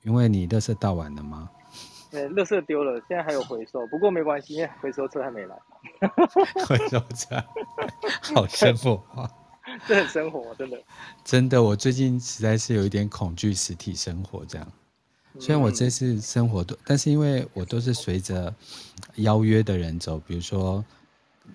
[0.01, 1.51] 因为你垃圾倒完了吗？
[2.09, 5.55] 呃，垃圾丢了，现在还有回收，不过没关系，因为回收车还没来。
[6.65, 7.43] 回收车，
[8.33, 9.29] 好生活化，
[9.85, 10.81] 这很生活，真的。
[11.23, 14.67] 真的，我最近实在是有一点恐惧实体生活这样。
[15.39, 18.53] 虽然我这次生活都，但是因为我都是随着
[19.15, 20.83] 邀约的人走，比如说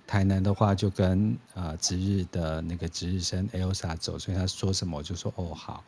[0.07, 5.85] 台南的话，就跟啊值日的那个值日生 Elsa 走，所以他说什么我就说哦好。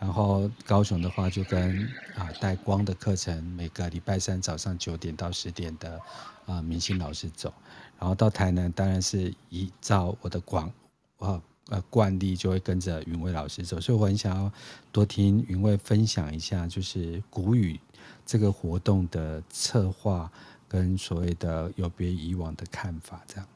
[0.00, 6.00] 然后高雄的话，就跟啊带光的课程，每个礼拜三早上九点到十点的
[6.46, 7.52] 啊明星老师走。
[7.98, 10.70] 然后到台南，当然是依照我的广
[11.18, 13.80] 呃呃惯例，就会跟着云蔚老师走。
[13.80, 14.52] 所以我很想要
[14.92, 17.80] 多听云蔚分享一下，就是古语
[18.26, 20.30] 这个活动的策划
[20.68, 23.48] 跟所谓的有别以往的看法，这样。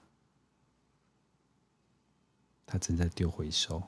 [2.64, 3.82] 他正在丢回收。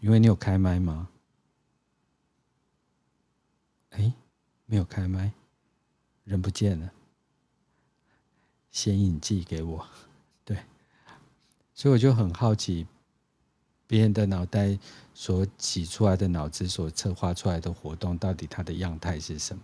[0.00, 1.10] 因为你有开麦吗？
[3.90, 4.14] 哎，
[4.64, 5.32] 没有开麦，
[6.24, 6.90] 人不见了。
[8.70, 9.88] 先影寄给我，
[11.80, 12.86] 所以我就很好奇，
[13.86, 14.78] 别人的脑袋
[15.14, 19.62] 所挤出来的脑子所策划出来的活动，到底它的样态是什么？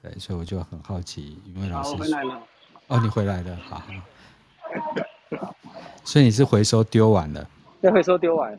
[0.00, 2.40] 对，所以我就很好奇，因为老师回来了。
[2.86, 3.82] 哦，你回来了，好。
[6.04, 7.50] 所以你是回收丢完了？
[7.82, 8.56] 对，回收丢完。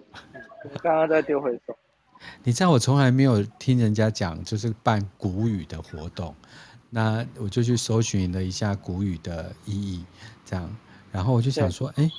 [0.84, 1.78] 刚刚在丢回收，
[2.44, 6.36] 你知道我从来没有听人家讲，就是办古语的活动，
[6.90, 10.04] 那我就去搜寻了一下古语的意义，
[10.46, 10.70] 这样，
[11.14, 12.12] 然后我就想说，哎，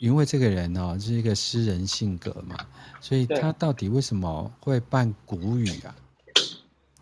[0.00, 2.56] 因为这个人哦，是一个诗人性格嘛，
[3.02, 5.94] 所以他到底为什么会办古语啊？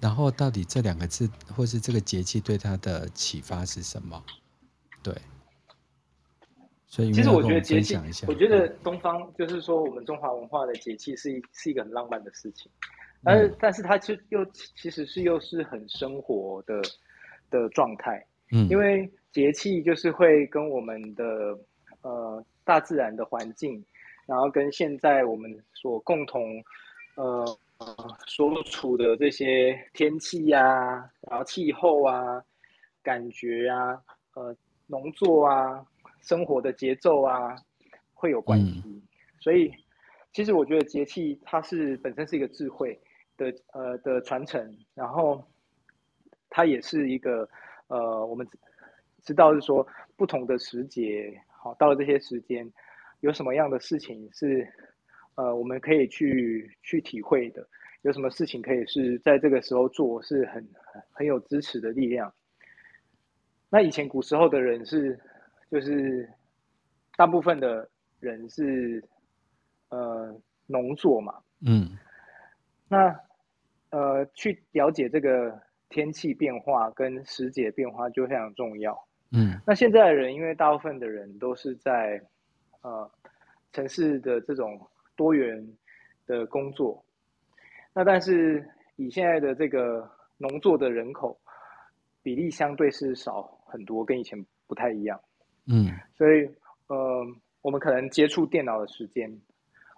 [0.00, 4.20] 然后到底这两个字或是这个节气对他的启发是什么？
[5.00, 5.14] 对。
[6.88, 12.68] 所以，其实我觉得节气，我觉得东方就是说我们中华文化的节气是一是一个很浪漫的事情，
[13.22, 16.82] 但是但是它其实又其实是又是很生活的
[17.48, 21.24] 的状态，嗯，因为节气就是会跟我们的
[22.00, 23.82] 呃大自然的环境，
[24.26, 26.62] 然后跟现在我们所共同
[27.16, 27.58] 呃
[28.26, 32.44] 所处的这些天气呀、啊，然后气候啊，
[33.02, 33.98] 感觉啊，
[34.34, 34.54] 呃
[34.86, 35.84] 农作啊。
[36.20, 37.56] 生活的节奏啊，
[38.12, 39.00] 会有关系，嗯、
[39.40, 39.72] 所以
[40.32, 43.00] 其实我觉得节气它是本身是一个智慧
[43.36, 44.60] 的呃的传承，
[44.94, 45.42] 然后
[46.50, 47.48] 它也是一个
[47.86, 48.46] 呃我们
[49.22, 52.72] 知道是说不同的时节，好到了这些时间，
[53.20, 54.66] 有什么样的事情是
[55.34, 57.68] 呃我们可以去去体会的，
[58.02, 60.66] 有什么事情可以是在这个时候做是很
[61.12, 62.32] 很有支持的力量。
[63.68, 65.18] 那以前古时候的人是，
[65.70, 66.28] 就是
[67.16, 67.90] 大部分的
[68.20, 69.04] 人是
[69.90, 70.34] 呃
[70.66, 71.34] 农作嘛，
[71.66, 71.98] 嗯，
[72.88, 73.14] 那
[73.90, 79.07] 呃去了解这个天气变化跟时节变化就非常重要。
[79.30, 82.20] 嗯，那现在的人因为大部分的人都是在
[82.82, 83.10] 呃
[83.72, 84.80] 城市的这种
[85.16, 85.66] 多元
[86.26, 87.04] 的工作，
[87.92, 91.38] 那但是以现在的这个农作的人口
[92.22, 93.54] 比例相对是少。
[93.70, 95.20] 很多跟以前不太一样，
[95.66, 96.50] 嗯，所以
[96.86, 97.22] 呃，
[97.60, 99.30] 我们可能接触电脑的时间，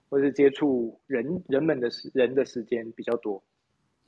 [0.09, 3.41] 或者是接触人人们的时人的时间比较多，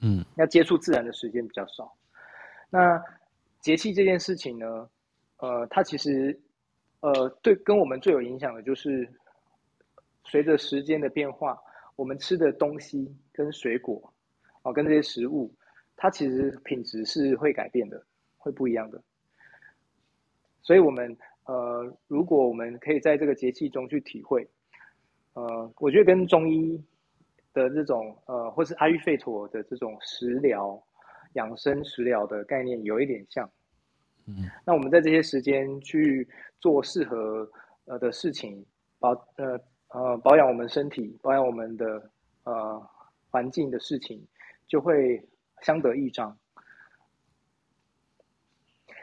[0.01, 1.97] 嗯，那接触自然的时间比较少。
[2.71, 3.01] 那
[3.61, 4.91] 节气这件事情呢，
[5.43, 6.39] 呃，它其实
[7.01, 9.13] 呃，对跟我们最有影响的就是，
[10.23, 11.61] 随着时间的变化，
[11.97, 14.01] 我们吃的东西跟水果
[14.59, 15.53] 啊、呃，跟这些食物，
[15.97, 18.01] 它其实品质是会改变的，
[18.39, 19.03] 会不一样的。
[20.63, 24.49] 所以，我们呃，如果我们可以在这个节气中去体会，
[25.33, 26.81] 呃，我觉得跟中医
[27.53, 30.81] 的这种呃，或是阿育吠陀的这种食疗、
[31.33, 33.51] 养生食疗的概念有一点像。
[34.27, 36.29] 嗯，那我们在这些时间去
[36.61, 37.51] 做适合
[37.87, 38.65] 呃的事情，
[38.99, 39.59] 保呃
[39.89, 42.11] 呃保养我们身体、保养我们的
[42.45, 42.89] 呃
[43.31, 44.25] 环境的事情，
[44.67, 45.21] 就会
[45.63, 46.37] 相得益彰。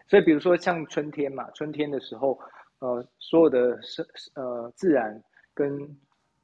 [0.08, 2.40] 所以，比如说像春天嘛，春天的时候，
[2.80, 5.22] 呃，所有的生呃自然
[5.54, 5.78] 跟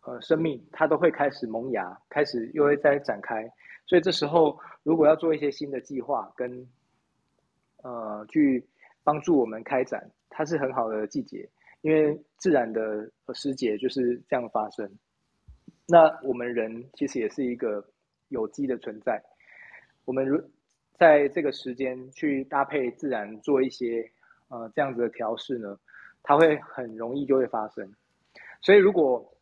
[0.01, 3.43] 呃生命，它都会开始萌芽，开始又会再展开。
[3.87, 6.67] 所以这时候，如果要做一些新的计划，跟
[7.85, 8.65] 呃去
[9.03, 11.47] 帮助我们开展，它是很好的季节，
[11.81, 14.89] 因为自然的时节就是这样发生。
[15.87, 17.85] 那我们人其实也是一个
[18.29, 19.21] 有机的存在，
[20.03, 20.41] 我们如。
[20.97, 24.09] 在这个时间去搭配自然做一些
[24.47, 25.77] 呃这样子的调试呢，
[26.23, 27.85] 它会很容易就会发生。
[28.61, 29.37] 所以如果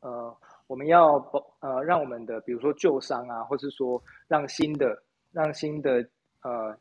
[0.00, 0.34] 呃
[0.66, 1.16] 我们要
[1.60, 6.08] 呃让我们的比如说旧伤啊，或是说让新的让新的
[6.40, 6.74] 呃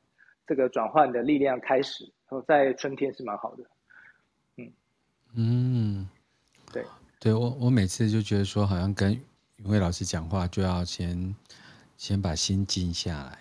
[0.47, 3.63] 这个转换的力量开始，然后在春天是蛮好的。
[4.57, 4.73] 嗯。
[5.33, 6.09] 嗯，
[6.71, 6.85] 对。
[7.19, 9.19] 对，我我每次就觉得说，好像跟
[9.55, 11.35] 云慧老师讲话，就要先
[11.97, 13.39] 先把心静下来。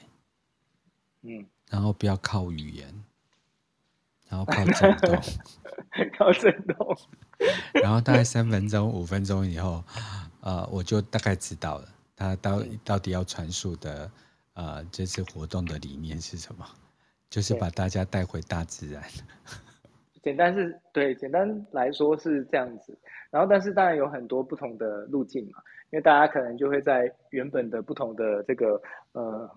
[1.22, 3.04] 嗯，然后不要靠语言，
[4.28, 5.20] 然后靠震动，
[6.16, 6.96] 靠震动，
[7.82, 9.84] 然后大概三分钟、五分钟以后，
[10.40, 14.10] 呃，我就大概知道了他到到底要传述的
[14.54, 16.66] 呃这次活动的理念是什么，
[17.30, 19.02] 就是把大家带回大自然。
[20.22, 22.98] 简单是对，简单来说是这样子。
[23.30, 25.58] 然后，但是当然有很多不同的路径嘛，
[25.90, 28.80] 因为大家可能就会在原本的不同的这个
[29.12, 29.50] 呃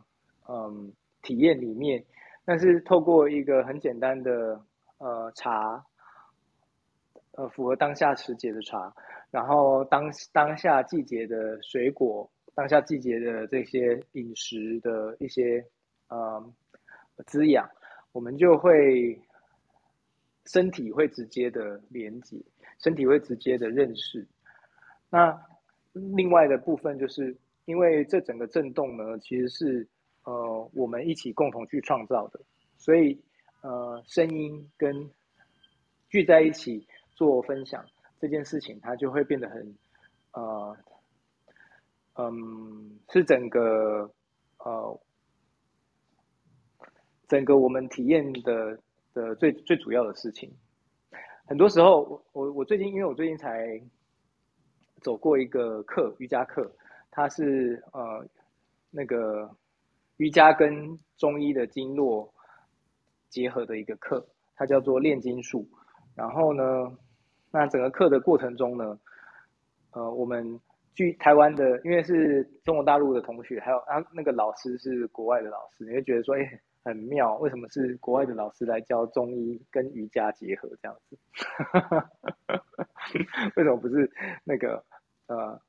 [0.48, 0.92] 嗯。
[1.24, 2.02] 体验里面，
[2.46, 4.62] 但是透过一个很简单的
[4.98, 5.84] 呃茶，
[7.32, 8.94] 呃符合当下时节的茶，
[9.30, 15.66] 然后当当下季节的水果，当下季节的这些饮食的一些
[16.08, 16.42] 呃
[17.26, 17.70] 滋养，
[18.12, 19.20] 我们就会
[20.46, 22.38] 身体会直接的连接，
[22.80, 24.28] 身体会直接的认识。
[25.10, 25.38] 那
[25.94, 29.88] 另外的部分就是因为这整个震动呢，其实是。
[30.24, 32.42] 呃，我们一起共同去创造的，
[32.76, 33.18] 所以
[33.62, 35.10] 呃，声音跟
[36.10, 37.86] 聚在一起做分享
[38.20, 39.76] 这件事情，它就会变得很
[40.34, 40.78] 呃，
[42.16, 44.12] 嗯，是整个
[44.58, 45.00] 呃，
[47.28, 48.78] 整个我们体验的
[49.14, 50.52] 的最最主要的事情。
[51.46, 53.82] 很多时候，我我我最近，因为我最近才
[55.02, 56.72] 走过一个课，瑜伽课，
[57.12, 58.26] 它是呃
[58.92, 59.50] 那个。
[60.20, 62.28] 瑜伽跟中医的经络
[63.30, 65.64] 结合的一个课，它叫做炼金术。
[66.16, 66.92] 然后呢，
[67.52, 69.00] 那整个课的过程中呢，
[69.92, 70.60] 呃，我们
[70.96, 81.18] 据台湾的，因为是中国大陆的同学，还有啊那个老师是国外的老师，你会觉得说，哎，很妙，为什么是国外的老师来教中医跟瑜伽结合这样子？
[83.56, 84.10] 为什么不是
[84.44, 84.84] 那个
[85.28, 85.62] 呃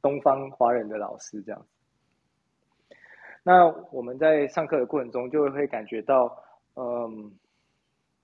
[0.00, 2.96] 东方华人的老师这样子？
[3.44, 6.44] 那我们在上课的过程中，就会感觉到，
[6.76, 7.32] 嗯，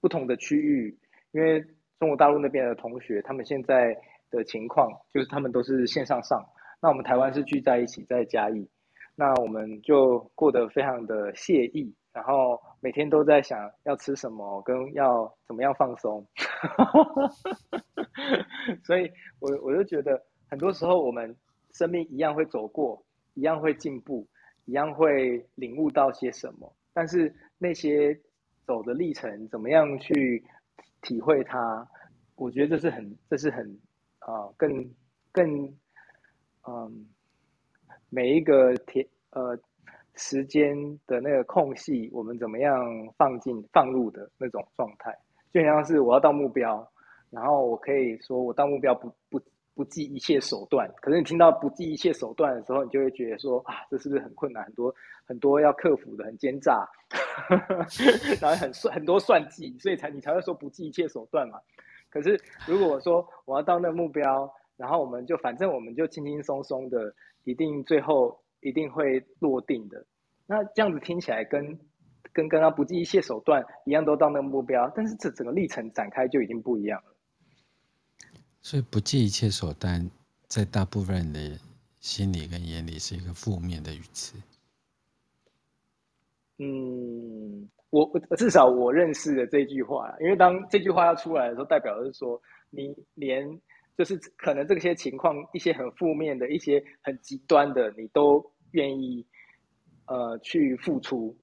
[0.01, 0.97] 不同的区域，
[1.32, 1.61] 因为
[1.99, 6.47] 中国大陆那边的同学，他们现在的情况就是他们都是线上上，
[6.80, 8.70] 那我们台湾是聚在一起在嘉义，
[9.16, 16.26] 那我们就过得非常的惬意，然后每天都在想要吃什么，跟要怎么样放松，
[18.82, 19.08] 所以
[19.38, 21.36] 我我就觉得，很多时候我们
[21.72, 23.04] 生命一样会走过，
[23.34, 24.26] 一样会进步。
[24.64, 28.20] 一样会领悟到些什么，但是那些
[28.66, 30.44] 走的历程，怎么样去
[31.00, 31.88] 体会它？
[32.34, 33.80] 我觉得这是很，这是很
[34.18, 34.94] 啊、更
[35.32, 35.74] 更
[36.66, 37.08] 嗯、
[38.10, 39.58] 每一个铁呃
[40.18, 42.84] 时间的那个空隙，我们怎么样
[43.16, 45.16] 放进放入的那种状态，
[45.50, 46.86] 就像是我要到目标，
[47.30, 49.40] 然后我可以说我到目标不不。
[49.78, 54.64] 不计一切手段，可是你听到不计一切手段的时候，你就会觉得说啊，这是不是很困难？
[54.64, 54.92] 很多
[55.24, 56.84] 很多要克服的，很奸诈，
[58.42, 61.60] 然后很算很多算计，所以才你才会说不计一切手段嘛。
[62.10, 67.14] 可是如果我说我要到那目标，然后我们就反正我们就轻轻松松的，
[67.44, 70.04] 一定最后一定会落定的。
[70.46, 71.78] 那这样子听起来跟
[72.32, 77.14] 跟刚刚不计一切手段一样，都到那个目标，但是这整个历程展开就已经不一样了。
[78.61, 80.11] 所以不计一切手段，
[80.46, 81.59] 在大部分人的
[82.00, 84.36] 心里跟眼里是一个负面的语词。
[86.59, 92.40] 嗯，我至少我认识的这句话，因为当这句话要出来的时候，代表的是说，
[92.70, 93.61] 你连
[93.99, 99.26] 就是可能这些情况，一些很负面的、一些很极端的，你都愿意
[100.07, 101.36] 呃去付出。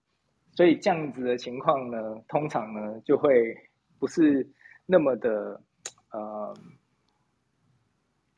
[0.54, 1.98] 所以这样子的情况呢，
[2.30, 3.54] 通常呢就会
[4.00, 4.50] 不是
[4.86, 5.62] 那么的
[6.12, 6.58] 呃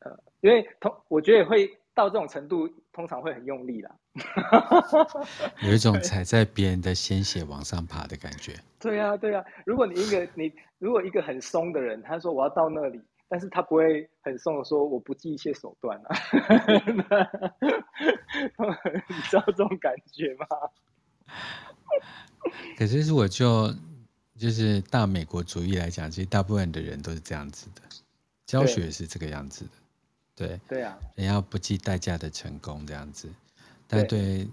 [0.00, 0.20] 呃。
[0.40, 3.96] 因为通，我觉得会到这种程度，通常会很用力啦，
[5.62, 8.52] 有一种踩在别人的鲜血往上爬的感觉。
[8.80, 9.44] 对呀、啊，对呀、啊。
[9.64, 16.16] 如果你一个你如果一个很松的人，他说我要到那里，但是他不会很送的说我不计一切手段啊。
[19.08, 20.46] 你知道这种感觉吗？
[22.78, 23.74] 可是如果就
[24.36, 27.82] 就是大美国主义来讲，其实大部分的人都是这样子的，
[28.46, 29.70] 教学是这个样子的。
[30.34, 33.28] 对对啊，人要不计代价的成功这样子，
[33.88, 34.48] 但对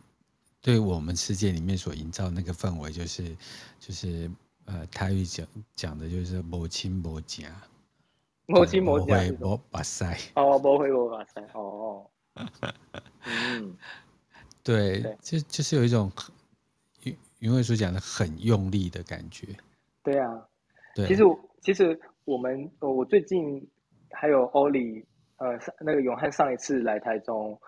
[0.59, 3.37] 对，我们世界里面所营造那个氛围，就是
[3.79, 4.31] 就是
[4.65, 5.45] 呃，台语讲
[5.75, 7.55] 讲的就是无亲无家，
[8.47, 12.05] 无亲无家，无把塞哦，无会无把塞哦，
[13.25, 13.75] 嗯，
[14.63, 16.11] 对，对就就是有一种
[17.03, 19.47] 云云慧书讲的很用力的感觉，
[20.03, 20.47] 对啊，
[20.95, 21.23] 对，其实
[21.61, 23.67] 其实我们我最近
[24.11, 25.05] 还有欧里。
[25.37, 27.59] 呃，那个永汉上一次来台中，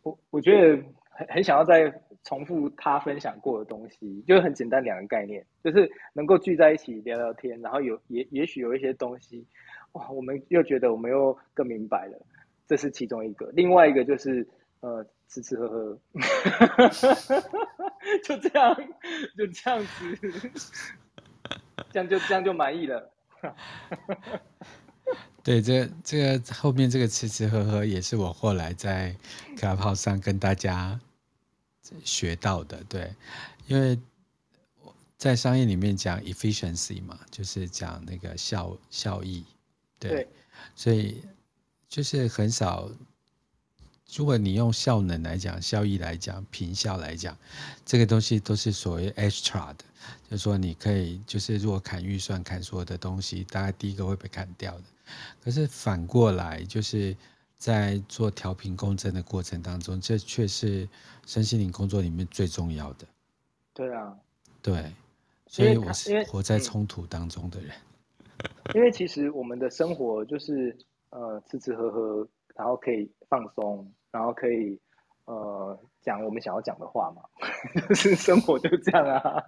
[0.00, 1.92] 我我觉得很很想要再
[2.24, 9.46] 重复他分享过的东西，就是很简单两个概念，就是能够聚在一起聊聊天，然后有也也许有一些东西，
[9.92, 12.18] 哇，我们又觉得我们又更明白了，
[12.66, 13.46] 这是其中一个。
[13.52, 14.46] 另外一个就是
[14.80, 15.98] 呃，吃吃喝喝，
[18.24, 18.74] 就这样，
[19.36, 20.18] 就这样子，
[21.90, 23.10] 这样就这样就满意了。
[25.44, 29.14] 对，这这个后面这个吃吃喝喝也是我后来在
[29.56, 30.98] Clubhouse 上跟大家
[32.04, 32.82] 学到的。
[32.88, 33.12] 对，
[33.66, 33.98] 因为
[35.16, 39.44] 在商业里面讲 efficiency 嘛，就是讲那个效效益。
[40.08, 40.28] 对，对，
[40.74, 41.22] 所以
[41.88, 42.90] 就是很少。
[44.14, 47.34] 如果你用效能来讲、效益来讲、平效来讲，
[47.82, 49.84] 这个东西都是所谓 extra 的，
[50.28, 54.84] 就是说你可以，就是如果砍预算、砍所有的东西，大概第一个会被砍掉的。
[55.42, 57.16] 可是反过来，就是
[57.56, 60.86] 在做调频共振的过程当中，这却是
[61.26, 63.06] 身心灵工作里面最重要的。
[63.72, 64.14] 对啊，
[64.60, 64.92] 对，
[65.46, 67.74] 所以我是活在冲突当中的人。
[68.74, 70.76] 因为其实我们的生活就是
[71.10, 73.90] 呃吃吃喝喝，然后可以放松。
[74.12, 74.78] 然后可以，
[75.24, 77.22] 呃，讲我们想要讲的话嘛，
[77.88, 79.42] 就是生活就这样啊。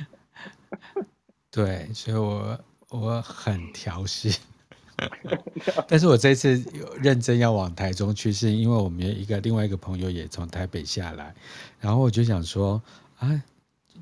[1.52, 4.40] 对，所以我我很调戏，
[5.86, 11.34] 但是我这次有认真要往台中去，是因为我们有一个另外一个朋友也从台北下来，
[11.78, 12.80] 然后我就想说
[13.18, 13.42] 啊，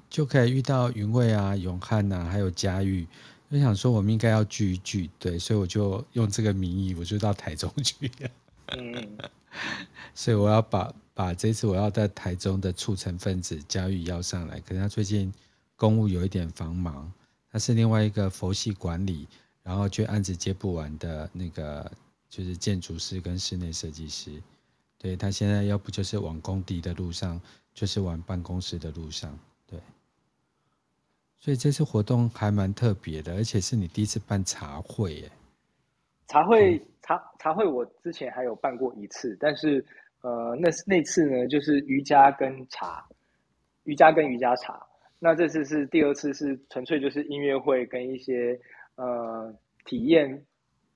[0.09, 3.05] 就可以遇到云蔚啊、永汉呐、啊，还有佳玉，
[3.49, 8.11] 我想说我们应该要聚一聚，对，所以我就用这个名义，我就到台中去。
[8.69, 9.19] 嗯。
[10.17, 15.33] 所以我要把把这次我要在台中的促成分子嘉玉邀上来，可是他最近
[15.77, 17.13] 公务有一点繁忙，
[17.53, 19.29] 他是另外一个佛系管理，
[19.63, 21.89] 然后就案子接不完的那个
[22.29, 24.43] 就是建筑师跟室内设计师，
[24.99, 27.41] 对，他现在要不就是往工地的路上，
[27.73, 29.39] 就是往办公室的路上，对，
[31.39, 35.31] 所以这次活动还蛮特别的，而且是你第一次办茶会耶，
[36.29, 36.77] 茶会。
[36.77, 39.85] 嗯茶茶会我之前还有办过一次，但是
[40.23, 43.07] 呃那那次呢就是瑜伽跟茶，
[43.83, 44.81] 瑜伽跟瑜伽茶。
[45.19, 48.59] 那这次是第二次，是纯粹就是音乐会跟一些
[48.95, 49.55] 呃
[49.85, 50.47] 体验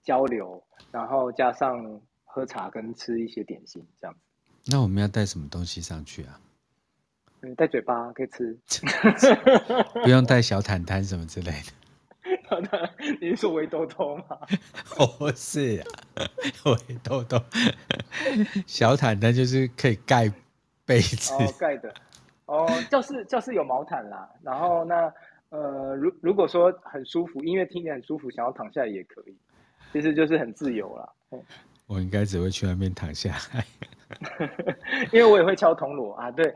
[0.03, 4.17] 交流，然后加上喝茶跟吃一些点心这样。
[4.65, 6.41] 那我们要带什么东西上去啊？
[7.43, 8.57] 嗯，带嘴巴可以吃，
[10.03, 11.73] 不用带小毯毯什么之类的。
[13.21, 14.39] 你是说围兜兜吗？
[15.19, 15.85] 不是啊，
[16.67, 17.41] 围兜兜，
[18.67, 20.31] 小毯毯就是可以盖
[20.85, 21.33] 被子。
[21.35, 21.93] 哦，盖的。
[22.47, 24.29] 哦，教室教室有毛毯啦。
[24.43, 25.13] 然后那
[25.51, 29.37] 呃，如如果说很舒服，音乐听起来很舒服，想要躺下来也可以。
[29.93, 31.09] 其实就是很自由啦。
[31.87, 33.65] 我应该只会去外面躺下来，
[35.13, 36.31] 因为我也会敲铜锣啊。
[36.31, 36.55] 对，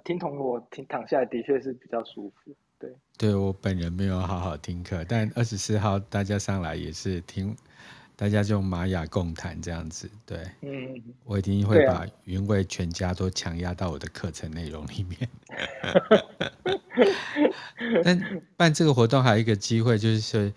[0.00, 2.54] 听铜锣听躺下来的确是比较舒服。
[2.78, 7.56] 对，对我本人没有好好听课，但二十四号大家上来也是听，
[8.16, 10.10] 大家就玛雅共谈这样子。
[10.26, 15.28] 对，嗯，我一定会把云贵全家都强压到我的课程内容里面。
[18.02, 20.52] 但办这个活动还有一个机会，就是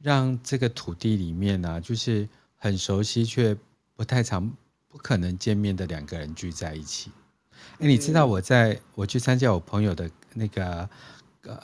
[0.00, 3.56] 让这个土地里面呢、啊，就是很熟悉却
[3.96, 4.48] 不太常、
[4.88, 7.10] 不可能见面的两个人聚在一起。
[7.78, 10.88] 哎，你知道我在我去参加我朋友的那个。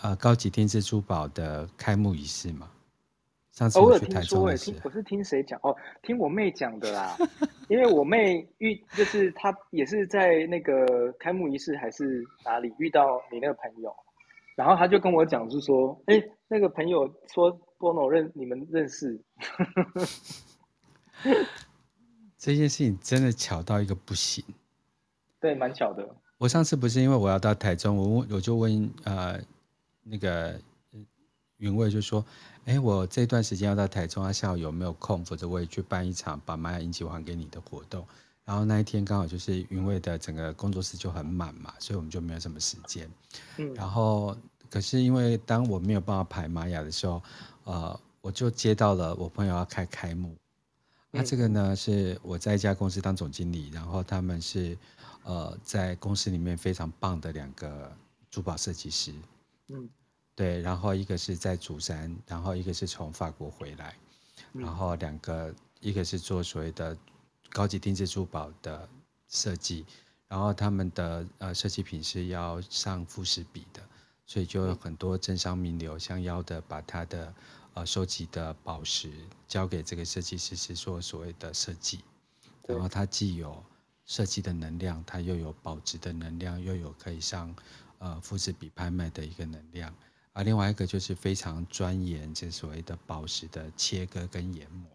[0.03, 2.69] 呃，高级定制珠宝的开幕仪式吗，
[3.53, 5.57] 上次我去台中的时候，哦，我有听说，我是听谁讲？
[5.63, 7.17] 哦，听我妹讲的啦。
[7.71, 13.95] 因为我妹遇，就是她也是在那个开幕仪式还是哪里遇到你那个朋友，
[14.57, 19.23] 然后她就跟我讲，是说，哎，那个朋友说，Bono 认你们认识。
[22.37, 24.45] 这件事情真的巧到一个不行。
[25.41, 26.09] 对，蛮巧的。
[26.39, 29.41] 我上次不是因为我要到台中，我问我就问呃。
[30.11, 30.59] 那个
[31.59, 32.25] 云卫就说
[32.65, 35.23] ：“哎，我这段时间要到台中，他下午有没有空？
[35.23, 38.07] 否则我也去办一场把玛雅印记还给你的活动。
[38.47, 43.07] 然后那一天刚好就是云卫的整个工作室就很满嘛，所以我们就没有什么时间。
[43.59, 44.35] 嗯，然后
[44.71, 47.23] 可是因为当我没有办法排玛雅的时候，
[47.65, 50.35] 呃，我就接到了我朋友要开开幕。
[51.11, 54.75] 那这个呢是我在一家公司当总经理，然后他们是
[55.29, 57.95] 呃在公司里面非常棒的两个
[58.31, 59.13] 珠宝设计师。
[59.69, 59.89] 嗯。”
[60.39, 63.97] 对，然后一个是在竹山，然后一个是从法国回来，
[64.53, 66.97] 然后两个，一个是做所谓的
[67.51, 68.89] 高级定制珠宝的
[69.29, 69.85] 设计，
[70.29, 73.83] 然后他们的呃设计品是要上富士比的，
[74.27, 77.35] 所以就有很多政商名流相邀的把他的
[77.75, 79.11] 呃收集的宝石
[79.49, 82.05] 交给这个设计师是做所谓的设计，
[82.69, 83.61] 然后他既有
[84.09, 87.55] 设计的能量，它又有保值的能量，又有可以上
[87.99, 89.95] 呃复制比拍卖的一个能量。
[90.33, 94.91] 啊，另外一个就是非常钻研这所谓的宝石的切割跟研磨。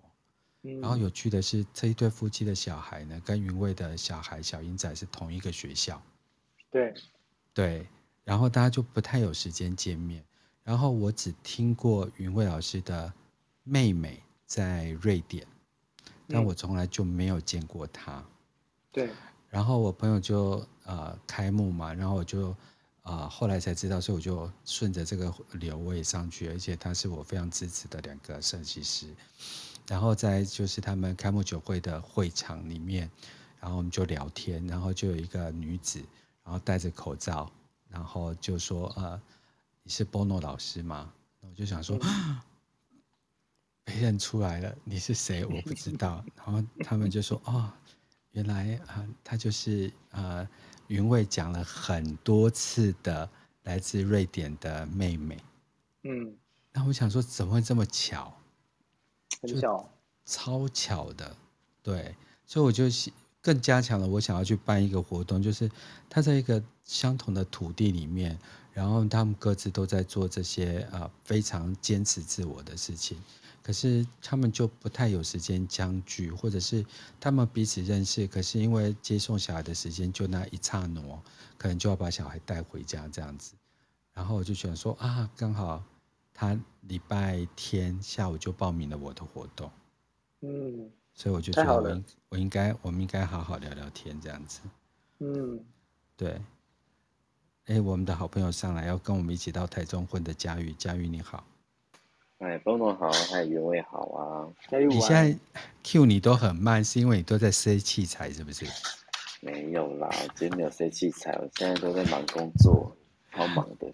[0.64, 6.02] 嗯，然后有趣的是，这一对夫妻的小孩呢，跟云卫的小孩小英仔是同一个学校。
[6.72, 6.94] 对，
[7.54, 7.88] 对，
[8.24, 10.24] 然后大家就不太有时间见面。
[10.64, 13.14] 然后我只听过云卫老师的
[13.64, 15.46] 妹妹在瑞典，
[16.28, 18.26] 但我从来就没有见过她。
[18.94, 19.10] 对，
[19.50, 22.56] 然后我朋友就呃开幕嘛，然后我就。
[23.06, 25.30] 呃，后来才知道，所以我就顺着这个
[25.60, 29.14] 流我也上去，而且他是我非常支持的两个设计师。
[29.86, 33.12] 然后在就是他们开幕酒会的会场里面，
[33.60, 36.00] 然后我们就聊天，然后就有一个女子，
[36.46, 37.52] 然后戴着口罩，
[37.90, 39.22] 然后就说：“呃，
[39.84, 41.12] 你是 Bono 老师吗？”
[41.44, 42.00] 我就想说，
[43.84, 45.44] 被认出来了，你是谁？
[45.46, 46.24] 我不知道。
[46.38, 47.70] 然后他们就说：“哦，
[48.34, 50.48] 原来啊、呃，他就是呃。”
[50.88, 53.28] 云卫讲了很多次的
[53.64, 55.40] 来自瑞典的妹妹，
[56.04, 56.36] 嗯，
[56.74, 58.32] 那我想说怎么会这么巧？
[59.42, 59.90] 很巧，
[60.26, 61.36] 超巧的，
[61.82, 62.14] 对，
[62.46, 62.84] 所以我就
[63.42, 65.72] 更加强了我想要去办一个活动，就是
[66.10, 68.38] 他在一个相同的土地里面，
[68.74, 73.18] 然后他们各自都在做这些啊非常坚持自我的事情。
[73.64, 76.86] 可是他们就不太有时间相聚，或者是
[77.20, 81.02] 他们彼此认识，可是因为接送小孩的时间就那一刹那，
[81.58, 83.54] 可能就要把小孩带回家这样子。
[84.14, 85.82] 然后我就想说啊，刚好
[86.34, 89.72] 他礼拜天下午就报名了我的活动，
[90.42, 94.60] 嗯，所以我就觉得我我应该我们应该好好聊聊天这样子，
[95.20, 95.64] 嗯，
[96.18, 96.42] 对。
[97.68, 101.46] 哎，我们的好朋友上来要跟我们一起到台中混的佳玉，佳玉你好。
[102.44, 104.44] 哎，Bono 好，还有云卫好啊！
[104.78, 105.34] 你现在
[105.82, 108.66] Q 你都很慢，是因为你都在塞器材，是不是？
[109.40, 112.94] 没有啦，今天没有塞器材，我现在都在忙工作，
[113.32, 113.88] 好忙的。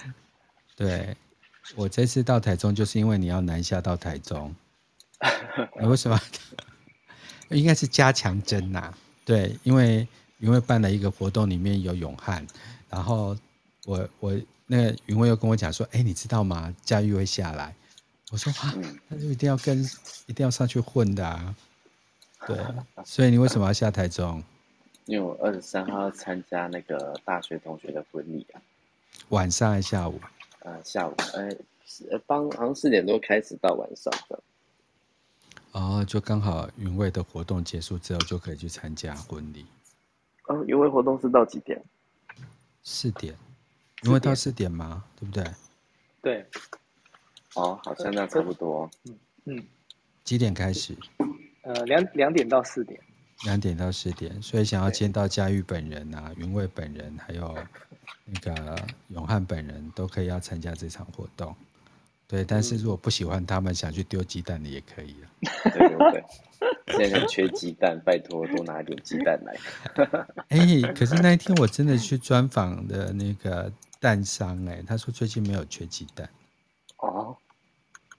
[0.74, 1.14] 对，
[1.76, 4.54] 我这次到台中，就是因为你要南下到台中。
[5.78, 6.18] 你为什么？
[7.50, 8.94] 应该是加强针呐。
[9.26, 10.08] 对，因为
[10.38, 12.46] 因为办了一个活动，里面有永汉，
[12.88, 13.36] 然后
[13.84, 14.40] 我我。
[14.66, 16.74] 那个云卫又跟我讲说：“哎，你知道吗？
[16.82, 17.76] 佳玉会下来。”
[18.32, 18.74] 我说：“啊，
[19.08, 19.78] 那就一定要跟，
[20.24, 21.54] 一定要上去混的啊。”
[22.48, 22.58] 对，
[23.04, 24.42] 所以你为什么要下台中？
[25.04, 28.62] 因为我二十三号要参加那个大学同学的婚礼啊。
[29.28, 30.18] 晚上还是下午？
[30.60, 31.54] 呃，下午，哎、
[32.10, 34.40] 呃，帮好像四点多开始到晚上的。
[35.72, 39.66] 哦，就刚好云卫的活动结束之后，就可以去参加婚礼。
[40.46, 41.82] 哦，云卫活动是到几点？
[42.82, 43.36] 四点，
[44.04, 45.04] 云卫到四点嘛？
[45.18, 45.44] 对不对？
[46.20, 46.46] 对。
[47.54, 48.90] 哦，好像那差不多。
[49.04, 49.64] 嗯嗯。
[50.22, 50.96] 几点开始？
[51.62, 53.00] 呃，两两点到四点。
[53.44, 57.54] 两点到四点，所以想要见到佳玉本人啊，云卫本人，还有
[58.24, 58.76] 那个
[59.08, 61.54] 永汉本人，都可以要参加这场活动。
[62.26, 65.28] 对，但是如果不喜欢他们，想去丢鸡蛋的也可以了。
[65.64, 66.24] 对对对，
[66.98, 69.54] 现在缺鸡蛋，拜托多拿点鸡蛋来。
[70.48, 73.70] 哎、欸，可是那一天我真的去专访的那个
[74.00, 76.28] 蛋商，哎，他说最近没有缺鸡蛋。
[76.96, 77.36] 哦，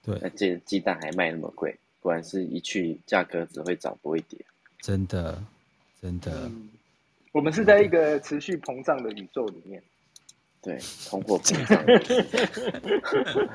[0.04, 4.38] 对，那这鸡蛋还卖那么贵，果然是一去价格只会涨不会跌。
[4.80, 5.42] 真的，
[6.00, 6.68] 真的、嗯，
[7.32, 9.82] 我们是在一个持续膨胀的宇宙里面。
[10.66, 11.86] 对，通货膨胀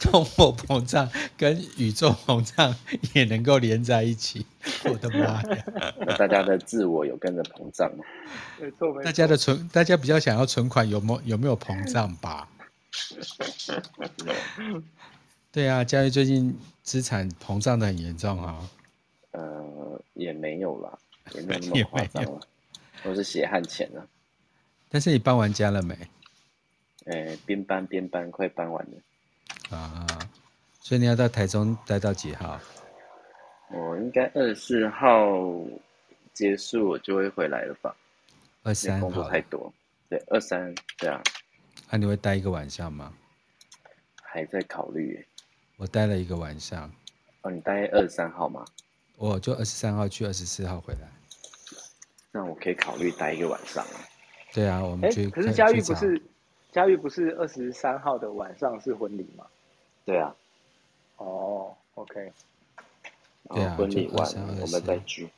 [0.00, 2.74] 通货膨胀跟宇宙膨胀
[3.12, 4.46] 也能够连在一起。
[4.84, 5.66] 我的妈呀！
[6.16, 8.02] 大家的自我有跟着膨胀吗？
[8.58, 12.48] 没错，大家的存，大家比较想要存款，有没有有没有膨胀吧？
[15.52, 18.68] 对啊，嘉玉最近资产膨胀的很严重啊、哦。
[19.32, 20.98] 呃，也没有啦，
[21.34, 22.40] 也没有那么夸张了，
[23.02, 24.08] 都是血汗钱了。
[24.94, 25.92] 但是你搬完家了没？
[27.06, 29.76] 呃，边搬边搬，快搬完了。
[29.76, 30.06] 啊，
[30.78, 32.60] 所以你要到台中待到几号？
[33.72, 35.42] 我应该二十四号
[36.32, 37.92] 结束，我就会回来了吧？
[38.62, 39.08] 二三号。
[39.08, 39.74] 工作太多。
[40.08, 41.20] 对，二三，对啊。
[41.90, 43.12] 啊，你会待一个晚上吗？
[44.22, 45.26] 还在考虑。
[45.76, 46.88] 我待了一个晚上。
[47.42, 48.64] 哦，你待二十三号吗？
[49.16, 51.08] 我就二十三号去，二十四号回来。
[52.30, 53.84] 那我可以考虑待一个晚上。
[54.54, 55.28] 对啊，我们去。
[55.28, 56.22] 可是佳玉不是，
[56.70, 59.44] 佳玉不是二十三号的晚上是婚礼吗？
[60.06, 60.34] 对啊。
[61.16, 62.32] 哦，OK。
[63.50, 64.26] 对啊，婚礼完
[64.60, 65.28] 我们再聚。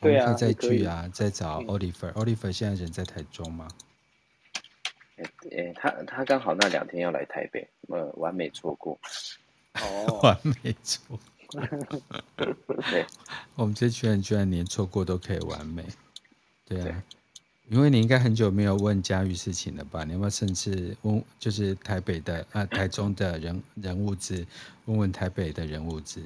[0.00, 2.12] 对啊，再聚啊，再找 Oliver。
[2.12, 3.68] Oliver 现在人在台中吗？
[5.16, 5.24] 哎
[5.56, 8.98] 哎，他他刚好那两天要来台北，呃，完美错过。
[9.74, 11.00] 哦， 完美错
[11.46, 11.62] 过。
[12.90, 13.06] 对，
[13.54, 15.84] 我们这群人居然连错过都可以完美，
[16.66, 16.94] 对啊，对，
[17.68, 20.04] 因为你应该很久没有问佳玉事情了吧？
[20.04, 24.46] 你有没有甚至问，就是台北的啊，台中的人人物志，
[24.84, 26.20] 问问台北的人物志。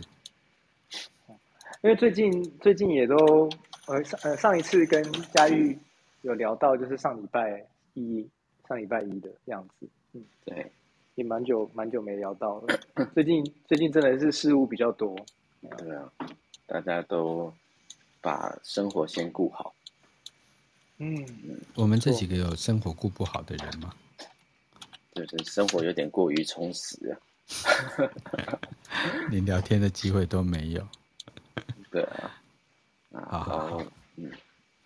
[1.82, 3.48] 因为最近最近也都
[3.86, 5.78] 呃上呃上一次跟佳玉
[6.22, 7.64] 有聊到，就是上礼拜
[7.94, 8.26] 一
[8.68, 10.72] 上礼拜一的样子，嗯，对。
[11.14, 12.78] 也蛮久蛮久没聊到了，
[13.14, 15.16] 最近最近真的是事务比较多，
[15.62, 16.12] 对啊，
[16.66, 17.50] 大家都
[18.20, 19.74] 把生活先顾好。
[20.98, 21.26] 嗯，
[21.74, 23.94] 我们这几个有生活顾不好的人吗？
[25.14, 27.12] 就是生活有点过于充实啊，
[29.30, 30.86] 连聊天的机会都没有。
[31.90, 32.30] 对啊，
[33.12, 33.82] 好好好，
[34.16, 34.30] 嗯。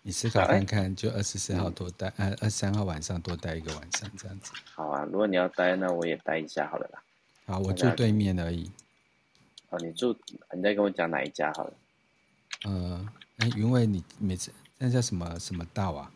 [0.03, 4.51] 你思考看看，就二十四号多待，呃、嗯，二十三号晚上多待一个晚上这样子。
[4.73, 7.03] 好啊，如果你要待，那我也待一下好了啦。
[7.45, 8.71] 好，我住对面而已。
[9.69, 10.17] 哦，你住，
[10.53, 11.73] 你再跟我讲哪一家好了。
[12.63, 13.07] 呃，
[13.37, 14.51] 哎，云卫，你每次
[14.83, 16.11] 那叫什么什么道啊？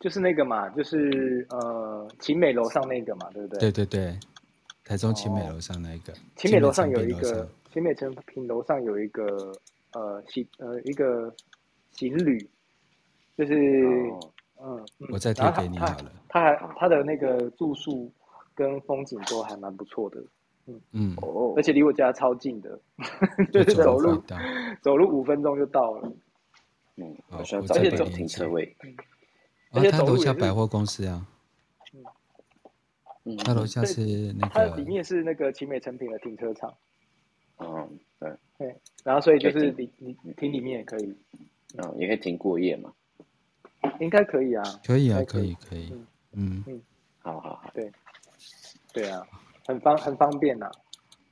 [0.00, 3.70] 就是那个嘛，就是呃，勤美楼上那个嘛，对不对？
[3.70, 4.18] 对对对，
[4.84, 6.12] 台中勤美楼上那一个。
[6.34, 9.52] 勤、哦、美楼上有一个，勤美诚品楼上有一个，
[9.92, 11.32] 呃，行呃一个
[11.92, 12.38] 行旅。
[13.36, 13.54] 就是，
[14.60, 16.10] 嗯，我再贴给你好了。
[16.28, 18.10] 他还他的那个住宿
[18.56, 20.20] 跟风景都还蛮不错的，
[20.66, 22.76] 嗯嗯，哦，而且离我家超近的，
[23.52, 24.20] 就是走路
[24.82, 26.12] 走路五分钟就到了。
[26.98, 28.76] 嗯，我需要找一个停车位。
[29.70, 31.26] 而且他楼下百货公司啊，
[33.24, 36.74] 嗯，他楼下是那个，它里面是那个奇美成品的停车场。
[37.58, 38.30] 嗯，对。
[38.58, 41.14] 对，然后所以就是你你停里面也可以，
[41.76, 42.92] 嗯，也可以停过夜嘛。
[44.00, 45.92] 应该可以啊，可以啊，可以可以，
[46.32, 46.82] 嗯嗯，
[47.20, 47.92] 好好好，对，
[48.92, 49.24] 对啊，
[49.64, 50.72] 很方很方便呐、啊。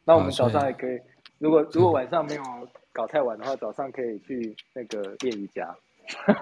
[0.04, 1.00] 那我们早上也可以，
[1.38, 2.42] 如果如果晚上没有
[2.92, 5.74] 搞太晚的话，早上可以去那个练瑜伽。
[6.26, 6.32] 欸、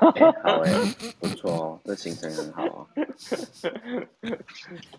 [0.43, 2.87] 好哎、欸， 不错哦，这行程很好哦。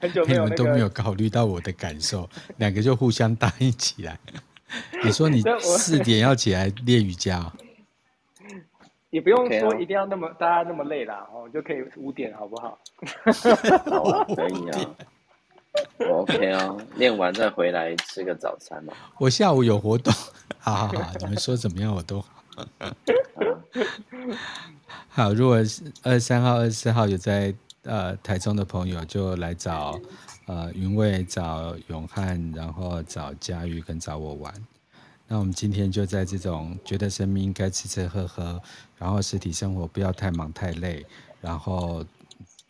[0.02, 2.28] 很久没有、那个、你们都没有考虑到我的感受，
[2.58, 4.18] 两个就互相答应起来。
[5.04, 7.52] 你说你四点要起来练瑜伽？
[9.12, 12.78] 也不用说一定要那么、大家那么累啦，哦，就可以五点，好不好？
[13.86, 14.96] 好啊，可以啊。
[16.10, 18.94] OK 哦，练完再回来吃个早餐嘛。
[19.20, 20.14] 我下午有活动，
[20.60, 22.28] 好好好，你们说怎么样我都好。
[25.10, 27.54] 好，如果是二十三号、二十四号有在
[27.84, 30.00] 呃台中的朋友，就来找
[30.46, 34.54] 呃云蔚、找永汉，然后找佳玉跟找我玩。
[35.28, 38.62] 那我们今天就在这种觉得生命应该吃吃喝喝，
[38.98, 41.06] 然后实体生活不要太忙太累，
[41.42, 42.06] 然后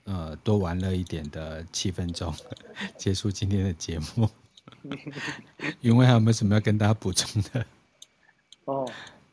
[0.06, 2.34] 呃多玩乐一点的气氛中
[2.98, 4.28] 结束今天的节目。
[5.82, 7.66] 云蔚还有没有什么要跟大家补充的？
[8.66, 8.86] 哦，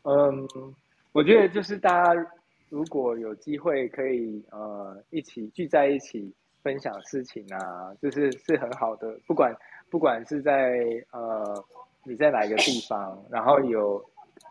[0.03, 0.49] 嗯，
[1.13, 2.27] 我觉得就是大家
[2.69, 9.55] 如果有机会可以呃一起聚在一起分享事情啊，就是是很好的，不管
[9.89, 10.75] 不管是在
[11.13, 11.65] 呃。
[12.05, 14.05] 你在哪一个地方，然后有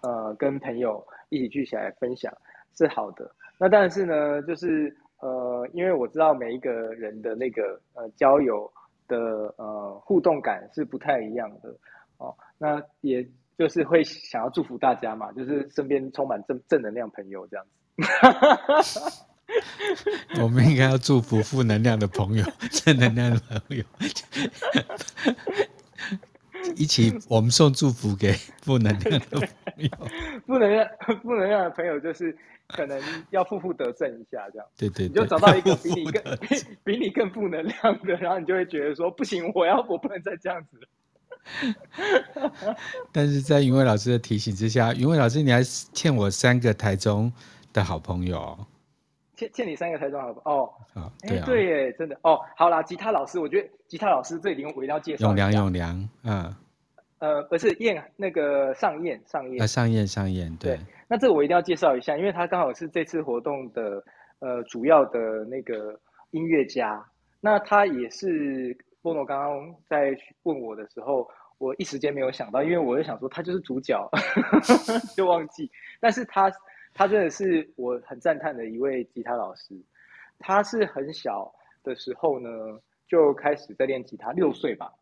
[0.03, 2.33] 呃跟朋友一起聚起来分享
[2.77, 3.29] 是好的。
[3.57, 8.71] 那但是呢，就是呃，因为我知道每一个人的那个呃交友
[9.07, 9.17] 的
[9.57, 11.69] 呃互动感是不太一样的
[12.17, 12.35] 哦。
[12.57, 13.25] 那也
[13.57, 17.71] 就是会想要祝福大家嘛，就是身边充满正正能量朋友这样子。
[20.41, 23.83] 我们应该要祝福负能量的朋友，正能量的朋友。
[26.77, 28.31] 一起，我们送祝福给
[28.61, 29.47] 负能量的朋
[29.77, 29.89] 友。
[30.45, 30.87] 负能量、
[31.21, 32.35] 负能量的朋友就是
[32.67, 34.67] 可能要负负得正一下，这样。
[34.77, 35.09] 对对对。
[35.09, 36.37] 你就找到一个比你更、
[36.83, 40.87] 比你更负能量的，然后你就会觉得说：不行，我要，我不能再这样子了。
[43.11, 47.31] 但是在云蔚老师的提醒之下，云蔚老师，你还欠我三个台中
[47.73, 48.57] 的好朋友。
[49.41, 50.73] 欠欠你三个台中好朋友哦。
[50.93, 51.45] 啊，对啊。
[51.45, 52.39] 对耶，真的哦。
[52.55, 55.27] 好啦，吉他老师，我觉得吉他老师这里我一定要介绍。
[55.27, 56.55] 永良，永良，嗯。
[57.19, 64.03] 呃，不是燕，那个上燕，上燕，啊，上燕，上燕，对，那这个我一定要介绍一下，因为他刚好是这次活动的
[64.39, 65.99] 呃主要的那个
[66.31, 67.03] 音乐家。
[67.39, 71.27] 那他也是波诺刚刚在问我的时候，
[71.59, 74.09] 我一时间没有想到，因为我就想说他就是主角，
[75.15, 75.69] 就忘记。
[75.99, 76.51] 但是他
[76.93, 79.75] 他真的是我很赞叹的一位吉他老师。
[80.39, 82.49] 他是很小的时候呢
[83.07, 84.93] 就开始在练吉他，六岁吧。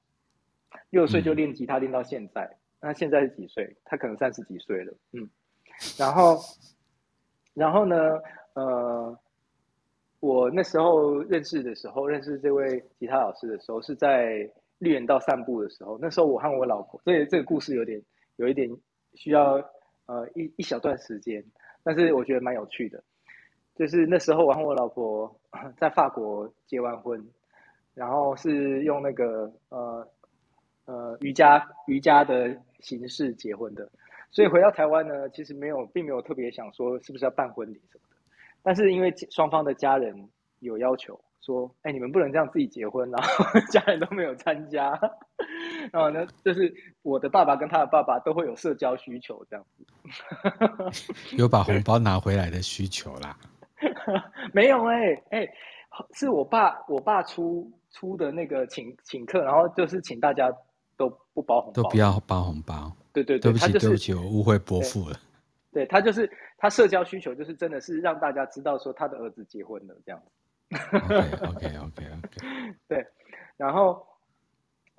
[0.90, 3.76] 六岁就练吉他练到现在，嗯、那现在是几岁？
[3.86, 5.30] 他可能三十几岁了，嗯。
[5.98, 6.38] 然后，
[7.54, 7.96] 然后呢？
[8.54, 9.18] 呃，
[10.20, 15.98] 我那时候认识的时候，认识这位吉他老师的时候，是在绿园道散步的时候。
[16.02, 18.02] 那时候我和我老婆，这这个故事有点
[18.36, 18.70] 有一点
[19.14, 19.54] 需要
[20.08, 21.42] 呃一一小段时间，
[21.90, 23.04] 但是我觉得蛮有趣的。
[23.74, 25.34] 就是那时候我和我老婆
[25.80, 27.28] 在法国结完婚，
[27.96, 30.08] 然后是用那个呃。
[30.86, 33.88] 呃，瑜伽瑜伽的形式结婚的，
[34.32, 38.16] 所以回到台湾呢，其实没有，并没有特别想说是不是要办婚礼什么的。
[38.64, 40.30] 但是因为双方的家人
[40.62, 45.00] 有要求，说，哎，你们不能这样自己结婚，然后 家人都没有参加。
[45.92, 49.86] 然后呢，就是我的爸爸跟他的爸爸都会有社交需求，这样子。
[51.38, 53.38] 有把红包拿回来的需求啦？
[54.54, 55.54] 没有哎、欸、哎、欸，
[56.14, 60.52] 是我爸我爸出出的那个请请客，然后就是请大家。
[61.00, 62.92] 都不包红包，都不要包红包。
[63.14, 65.16] 对对对，对不起、就是、对不起，我误会伯父了。
[65.72, 70.78] 对，他就是他社交需求，就是真的是让大家知道说他的儿子结婚了这样子。
[70.98, 71.16] OK
[71.48, 72.76] OK OK OK。
[72.90, 73.08] 对，
[73.56, 74.06] 然后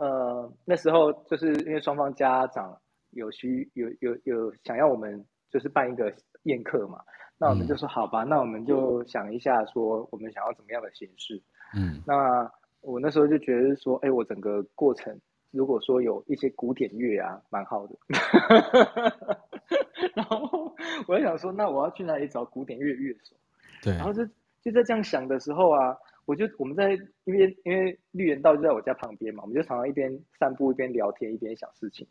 [0.01, 2.77] 呃那时候就是因为双方家长
[3.11, 6.13] 有需有有有想要我们就是办一个
[6.45, 6.99] 宴客嘛，
[7.39, 11.41] 那我们就说好吧，嗯、那我们就想一下说我们想要怎么样的形式。
[11.77, 15.17] 嗯，那我那时候就觉得说，哎，我整个过程。
[15.53, 17.97] 如果说有一些古典乐啊，蛮好的。
[20.15, 20.73] 然后
[21.09, 23.35] 我就想说，那我要去哪里找古典乐乐手？
[23.83, 23.93] 对。
[23.95, 24.25] 然后就
[24.63, 26.93] 就在这样想的时候啊，我就我们在
[27.25, 32.07] 因为因为绿园道就在我家旁边嘛，我们就常常一边散步一边聊天一边想事情。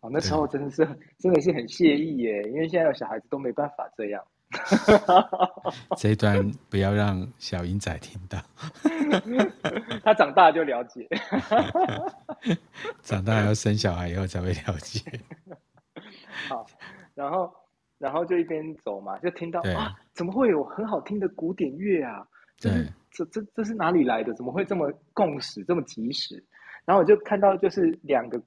[0.00, 0.86] 啊，那时候真的是
[1.18, 4.24] 真的是很惬意耶，因为现在有小孩子都没办法这样。
[5.98, 8.38] 这一段不要让小英仔听到，
[10.02, 11.06] 他长大就了解，
[13.02, 15.00] 长大要生小孩以后才会了解。
[16.48, 16.64] 好，
[17.14, 17.52] 然后
[17.98, 22.26] 然后就一边走嘛，就听到啊，怎么会有很好听的古典乐啊？
[22.58, 22.86] 对，
[23.24, 24.32] 这这这是哪里来的？
[24.34, 26.42] 怎么会这么共识这么及时？
[26.84, 28.40] 然后我就看到就是两个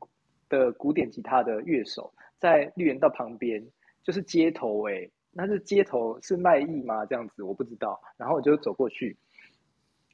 [0.49, 3.63] 的古典吉他的乐手在绿园道旁边，
[4.03, 7.05] 就是街头哎、那是街头是卖艺吗？
[7.05, 8.01] 这样子我不知道。
[8.17, 9.15] 然后我就走过去，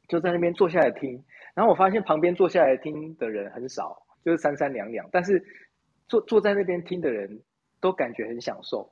[0.08, 1.24] 就在那边坐下来听。
[1.53, 5.08] 然后我发现旁边坐下来听的人很少，就是三三两两。
[5.12, 5.43] 但是
[6.08, 7.41] 坐坐在那边听的人
[7.80, 8.91] 都感觉很享受，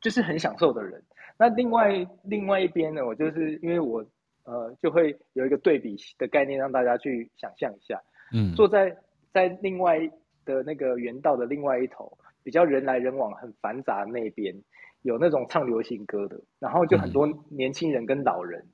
[0.00, 1.02] 就是很享受的人。
[1.36, 4.04] 那另外另外一边呢，我就是因为我
[4.44, 8.00] 呃就会有一个对比的概念，让大家去想象一下。
[8.32, 8.96] 嗯，坐在
[9.32, 9.98] 在另外
[10.44, 14.54] 的那个原道的另外一头，比较人来人往、很繁杂的那边，
[15.02, 18.72] 有那种唱流行歌的，然后就很多年轻人跟老人，嗯、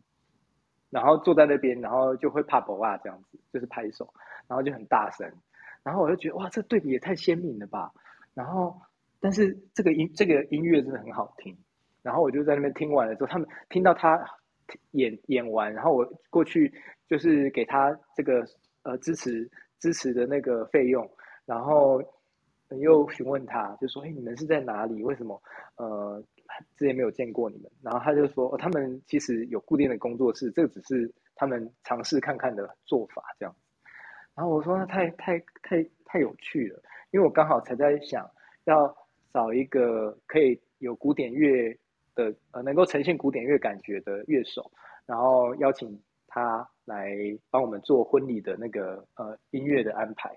[0.90, 4.12] 然后坐在那边，然后就会怕不啊这样子，就是拍手，
[4.48, 5.30] 然后就很大声，
[5.82, 7.92] 然后我就觉得哇，这对比也太鲜明了吧，
[8.34, 8.80] 然后
[9.20, 11.56] 但是这个音这个音乐真的很好听，
[12.02, 14.24] 然后我就在那边听完了之后，他们听到他
[14.92, 16.72] 演演完，然后我过去
[17.08, 18.44] 就是给他这个
[18.82, 21.08] 呃支持支持的那个费用。
[21.46, 22.00] 然后
[22.80, 25.02] 又询问他，就说：“哎，你们是在哪里？
[25.02, 25.42] 为什么
[25.76, 26.22] 呃
[26.76, 33.60] 之前没有见过你们？”然后他就说：“哦，他们其实有固定的工作室，这个只是他们尝试看看的做法，这样子。”
[34.36, 38.30] 然后我说：“那太太太太有趣了，因为我刚好才在想
[38.64, 38.94] 要
[39.32, 41.76] 找一个可以有古典乐
[42.14, 44.70] 的呃，能够呈现古典乐感觉的乐手，
[45.06, 47.16] 然后邀请他来
[47.50, 50.30] 帮我们做婚礼的那个呃音乐的安排。”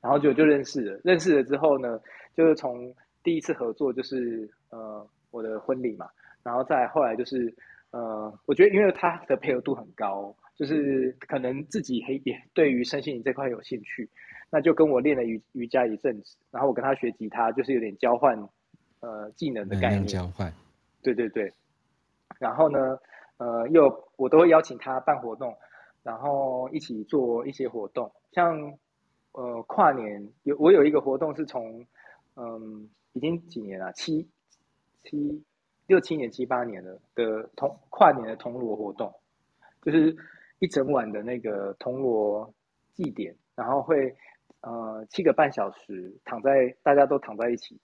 [0.00, 2.00] 然后就就认识了，认识了之后呢，
[2.32, 6.08] 就是从第一次合作就是呃我的婚礼嘛，
[6.44, 7.52] 然后再后来就是
[7.90, 14.08] 呃我觉得因为他的配合度很高，就是可能自己也也对于身心灵这块有兴趣，
[14.50, 18.40] 那就跟我练了瑜瑜伽一阵子，然后我跟他学吉他，就是有点交换
[19.00, 20.52] 呃技能的概念，交换，
[21.14, 21.52] 对对对，
[22.38, 22.98] 然后呢
[23.38, 25.56] 呃又我都会邀请他办活动，
[26.02, 28.78] 然后一起做一些活动，像。
[29.32, 31.86] 呃，跨年有我有一个活动是从，
[32.34, 34.26] 嗯，已经几年了，七
[35.04, 35.44] 七
[35.86, 39.12] 六七年七八年了的铜跨年的铜锣活动，
[39.82, 40.16] 就是
[40.58, 42.52] 一整晚的那个铜锣
[42.94, 44.12] 祭典，然后会
[44.62, 47.78] 呃七个半小时躺在大家都躺在一起，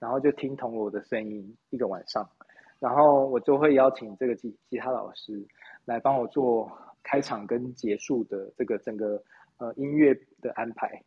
[0.00, 2.28] 然后就听铜锣的声音一个晚上，
[2.78, 5.46] 然后我就会邀请这个吉吉他老师
[5.84, 6.70] 来帮我做
[7.02, 9.22] 开场跟结束的这个整个。
[9.58, 11.02] 呃，音乐的安排，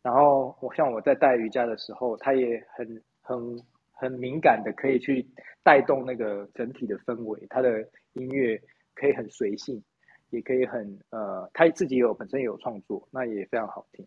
[0.00, 3.60] 然后我像我在带瑜伽的时候，他也很很
[3.90, 5.26] 很敏感的，可以去
[5.64, 7.44] 带动那个整体的氛围。
[7.50, 7.80] 他的
[8.12, 8.62] 音乐
[8.94, 9.82] 可以很随性，
[10.28, 14.06] 也可以很呃，他自己有本身也有创作，那也非常好听。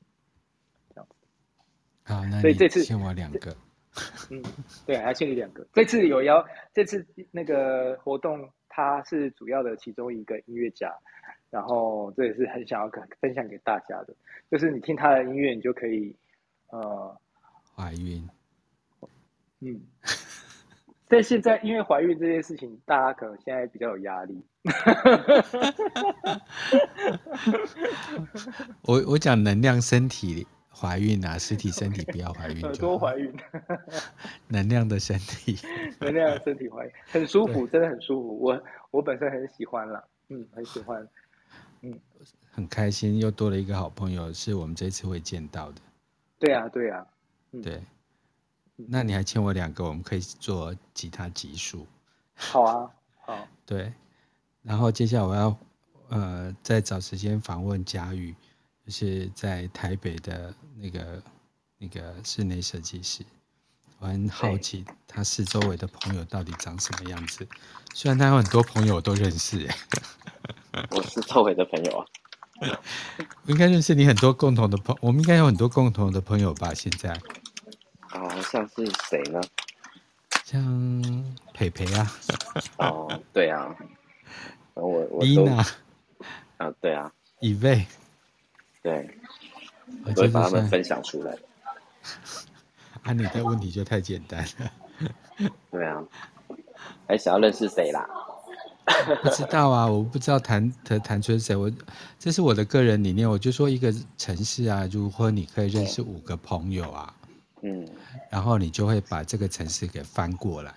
[0.95, 1.15] 这样子。
[2.05, 3.53] 好，那所以这次欠我两个。
[4.31, 4.41] 嗯，
[4.85, 5.65] 对，还欠你两个。
[5.73, 10.91] 这次有邀，这次那个活动他是主要的其中一个音乐家。
[11.49, 12.89] 然后这也是很想要
[13.21, 14.15] 分享给大家的，
[14.49, 16.15] 就是你听他的音乐，你就可以
[16.69, 17.15] 呃
[17.75, 18.27] 怀孕。
[19.59, 19.79] 嗯，
[21.07, 24.43] 但现在因为怀孕这件事情，大家可能现在比较有压力。
[28.81, 33.33] 我我讲能量身体怀孕啊， 实体身体不要怀孕就多怀孕。
[34.49, 35.57] 能量的身体，
[36.01, 38.39] 能量的身体怀孕很舒服，真的很舒服。
[38.39, 41.07] 我我本身很喜欢啦，嗯，很喜欢。
[41.81, 41.99] 嗯，
[42.51, 45.81] 很开心，又多了一个好朋友，是我们这次会见到的。
[46.39, 47.05] 对啊，对啊，
[47.51, 47.81] 嗯、对。
[48.75, 51.85] 那你还欠我两个，我们可以做其他集数。
[52.33, 53.47] 好啊，好。
[53.65, 53.93] 对，
[54.63, 55.57] 然后接下来我要
[56.09, 58.33] 呃再找时间访问佳玉，
[58.85, 61.23] 就是在台北的那个
[61.77, 63.23] 那个室内设计师。
[63.99, 67.47] 我很好奇他四周围的朋友到底长什么样子。
[67.93, 69.65] 虽然他有很多朋友我都认识，
[70.91, 72.05] 我是周围的朋友啊。
[73.45, 76.73] 我应该认识你很多共同的朋，我们应该有很多共同的朋友吧？
[76.73, 77.11] 现在
[78.09, 79.39] 啊，像是谁呢？
[80.43, 81.23] 像
[81.53, 82.11] 培培啊。
[82.77, 83.73] 哦，对啊。
[84.73, 85.65] 我我伊娜。
[86.57, 87.09] 啊，对啊。
[87.39, 87.85] 以卫。
[88.83, 89.09] 对。
[90.05, 91.35] 我会把他们分享出来。
[93.01, 94.71] 啊，你的问题就太简单了。
[95.71, 96.03] 对啊。
[97.07, 98.07] 还想要认识谁啦？
[99.21, 101.55] 不知道啊，我不知道谈谈谈出谁。
[101.55, 101.71] 我
[102.19, 107.13] 这是我的个人理念，我就说一个城市啊，如果你可以认识五个朋友啊，
[107.61, 107.87] 嗯，
[108.29, 110.73] 然后你就会把这个城市给翻过来，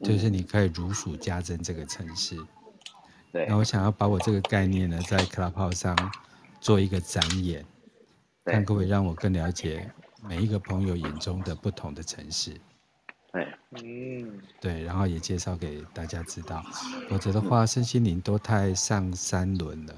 [0.00, 2.36] 就是你可以如数家珍这个城市。
[3.32, 5.96] 对，那我想要把我这个概念呢，在 Clubhouse 上
[6.64, 7.62] 做一个展演，
[8.46, 9.86] 看可不可以让我更了解
[10.26, 12.58] 每一个朋友眼中的不同的城市。
[13.30, 16.64] 对嗯，对，然后也介绍给大家知道，
[17.10, 19.94] 否则的话，身心灵都太上三轮了，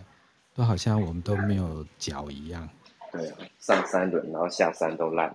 [0.56, 2.68] 都好像我们都没有脚一样。
[3.12, 5.32] 对啊，上三轮，然后下山都烂。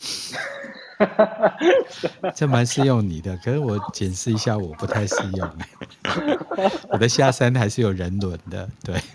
[2.34, 5.50] 这蛮适用你的，可是我检视一下，我不太适用。
[6.90, 9.00] 我的下山还是有人轮的，对。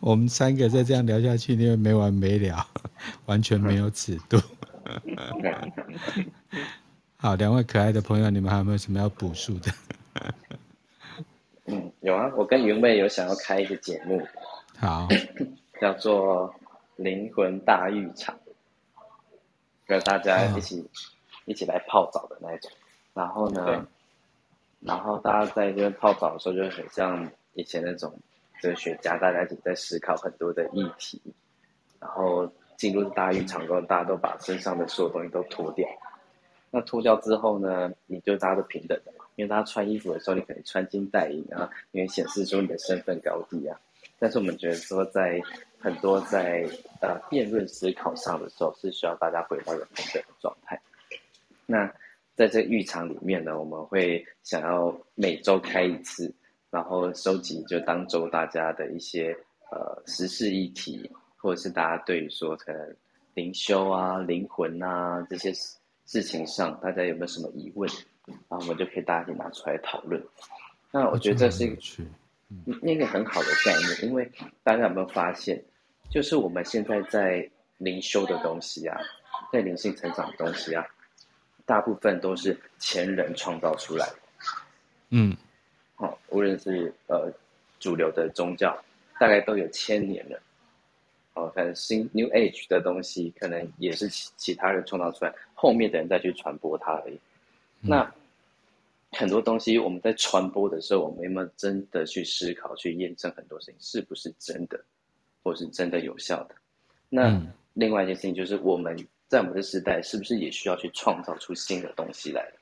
[0.00, 2.66] 我们三个再这样聊下去，因为没完没了，
[3.26, 4.40] 完全没有尺度。
[7.16, 9.72] 好，两位可爱的朋友，你们还有没有什么要补述的？
[11.66, 14.22] 嗯，有啊，我跟云妹有想要开一个节目，
[14.84, 15.08] 好，
[15.80, 16.46] 叫做
[16.96, 18.36] 《灵魂大浴场》，
[19.86, 20.84] 跟大家一起、哦、
[21.46, 22.70] 一起来泡澡的那种。
[23.14, 23.86] 然后呢，
[24.80, 28.12] 然后大家在这边泡澡的时候，就很像以前那种
[28.60, 31.18] 哲学家，大家一起在思考很多的议题。
[31.98, 35.88] 然后进入大浴场之后，大家都把身上的所有东西都脱掉。
[36.70, 43.80] 那脱掉之后呢，你就大家都平等的嘛，因为大家穿衣服的时候，你可能穿金戴银啊，因为显示出你的身份高低啊。
[44.24, 45.38] 但是我们觉得说，在
[45.78, 46.66] 很多在
[47.02, 50.80] 呃辩论思考上的时候，是需要大家回到一个平等的状态。
[51.66, 51.86] 那
[52.34, 56.32] 在这个浴场里面呢，我们会想要每周开一次，
[56.70, 59.36] 然后收集就当周大家的一些
[59.70, 62.96] 呃时事议题，或者是大家对于说可能
[63.34, 65.52] 灵修啊、灵魂啊这些。
[66.06, 67.90] 事情上，大家有没有什么疑问？
[68.26, 70.22] 然后我们就可以大家一起拿出来讨论。
[70.90, 71.76] 那我觉得这是一个
[72.80, 74.30] 那个很好的概念，因为
[74.62, 75.62] 大家有没有发现，
[76.10, 78.98] 就是我们现在在灵修的东西啊，
[79.52, 80.86] 在灵性成长的东西啊，
[81.66, 84.16] 大部分都是前人创造出来的。
[85.10, 85.36] 嗯，
[85.94, 87.32] 好，无论是呃
[87.80, 88.76] 主流的宗教，
[89.18, 90.40] 大概都有千年了。
[91.34, 97.14] 哦，可能新 New Age 的东西，可能也是其其他人创造出来，后面的人再去传播它而已。
[97.82, 98.14] 嗯、那
[99.14, 104.84] 很多东西我们在传播的时候，我们有没有真的去思考、去验证很多事情是不是真的，
[105.42, 106.54] 或是真的有效的？
[107.08, 108.96] 那、嗯、另外一件事情就是，我们
[109.28, 112.52] 在我们的时代，是不是也需要去创造出新的东西来？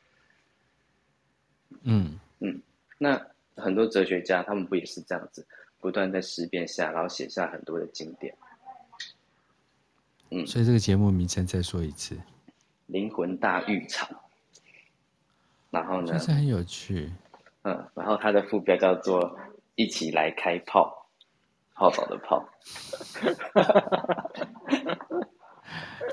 [1.82, 2.60] 嗯嗯，
[2.98, 3.20] 那
[3.56, 5.46] 很多哲学家他们不也是这样子，
[5.80, 8.34] 不断在思辨下，然后写下很多的经典。
[10.30, 12.16] 嗯，所以这个节目名称再说一次，
[12.86, 14.08] 灵魂大浴场。
[15.72, 16.12] 然后呢？
[16.12, 17.10] 就是很有趣。
[17.62, 19.38] 嗯，然后它的副标叫做
[19.74, 21.08] “一起来开炮”，
[21.74, 22.44] 泡澡的泡。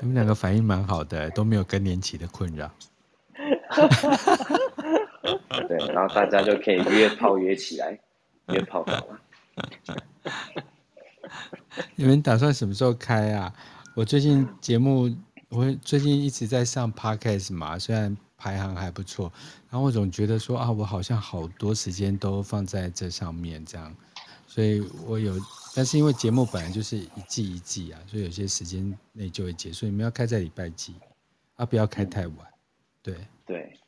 [0.00, 2.70] 你们两个反应蛮好的，都没有更年期的困扰。
[5.68, 8.00] 对，然后大家就可以约炮约起来，
[8.48, 9.20] 约泡澡了。
[11.96, 13.52] 你们打算什么时候开啊？
[13.94, 15.14] 我最近节目，
[15.50, 19.30] 我最近一直在上 Podcast 嘛，虽然排行还不错，
[19.68, 23.94] 然后我总觉得说啊，我好像好多时间都放在这上面这样，
[24.46, 25.36] 所以我有，
[25.76, 29.84] 但是因为节目本来就是一季一季啊，所以有些时间内就会结束。
[29.84, 30.94] 你们要开在礼拜几
[31.56, 31.66] 啊？
[31.66, 32.36] 不要开太晚。
[33.02, 33.14] 对
[33.44, 33.78] 对，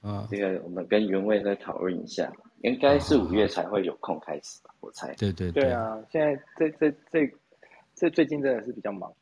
[0.00, 2.32] 啊，这个我们跟原位再讨论一下，
[2.62, 4.74] 应该是五月才会有空开始吧？
[4.80, 5.14] 我猜。
[5.14, 7.34] 对对对，对啊，现在这这这
[7.94, 9.12] 这最近真的是比较忙。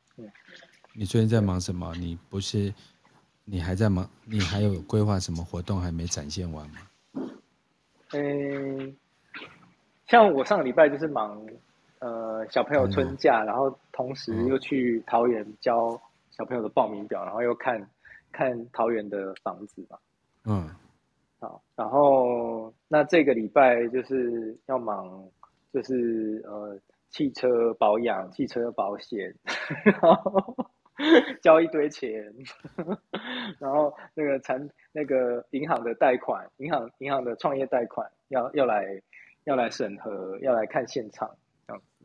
[0.95, 1.95] 你最近在忙什么？
[1.97, 2.73] 你不是，
[3.53, 4.09] 你还在忙？
[4.25, 6.79] 你还有规划什么活动还没展现完吗？
[8.13, 8.97] 嗯，
[10.07, 11.39] 像我上个礼拜就是忙，
[11.99, 16.01] 呃，小朋友春假，然后同时又去桃园交
[16.31, 17.87] 小朋友的报名表，然后又看
[18.33, 19.99] 看桃园的房子嘛。
[20.47, 20.71] 嗯，
[21.39, 25.23] 好，然后那这个礼拜就是要忙，
[25.75, 26.81] 就是呃。
[27.11, 29.35] 汽车保养、汽车保险，
[30.01, 30.57] 然后
[31.43, 32.34] 交一堆钱，
[33.59, 39.01] 然后那个产那个银行的贷款，银行银行的创业贷款要要来
[39.45, 41.34] 要来审核，要来看现场
[41.66, 42.05] 这样子。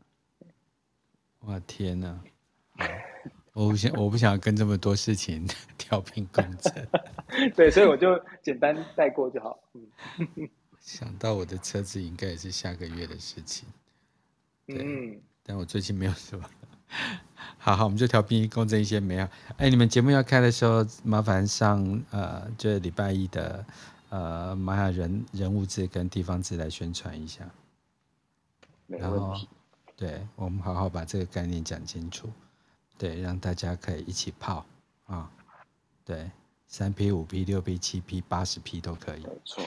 [1.41, 2.19] 哇天哪！
[3.53, 6.87] 我不想我不想跟这么多事情 调频共振。
[7.55, 9.59] 对，所以我就简单带过就好。
[9.73, 13.67] 嗯，想到我的车子应该也是下个月的事情。
[14.67, 16.47] 对，嗯，但我最近没有什么。
[17.57, 19.27] 好好，我们就调频共振一些没有。
[19.57, 23.65] 哎，你们节目要开的时候，麻烦上呃，这礼拜一的
[24.09, 27.43] 呃玛雅人人物志跟地方志来宣传一下。
[28.85, 29.49] 没问题。
[29.97, 32.29] 对，我们好好把这个概念讲清楚，
[32.97, 34.65] 对，让大家可以一起泡
[35.07, 35.29] 啊。
[36.05, 36.31] 对，
[36.67, 39.23] 三 P、五 P、六 P、七 P、八十 P 都可以。
[39.23, 39.63] 没错，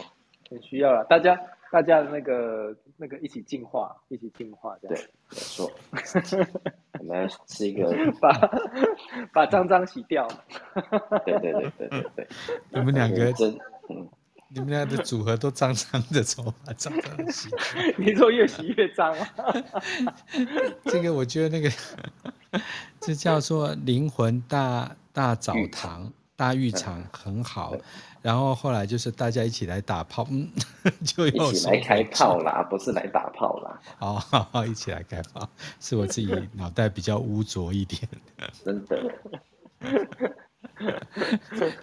[0.48, 1.38] 很需要了，大家。
[1.72, 5.70] 大家的那个那个一起进化，一起进化，这样对，没错。
[6.98, 7.88] 我们是一个
[8.20, 8.50] 把
[9.32, 10.26] 把脏脏洗掉。
[11.24, 12.28] 对对对对对对。
[12.70, 13.56] 你们两个真，
[13.88, 14.08] 嗯，
[14.48, 17.58] 你们俩的组合都脏脏的，怎么把脏脏洗掉？
[17.98, 19.28] 你说越洗越脏啊？
[20.86, 21.70] 这个我觉得那个，
[23.00, 26.12] 这叫做灵魂大大澡堂。
[26.40, 27.76] 大浴场很好，
[28.22, 30.50] 然后后来就是大家一起来打炮，嗯，
[31.04, 33.78] 就一起来开炮啦， 不是来打炮啦。
[33.98, 35.46] 哦，好，好，一起来开炮，
[35.80, 38.00] 是我自己脑袋比较污浊一点。
[38.64, 39.14] 真的？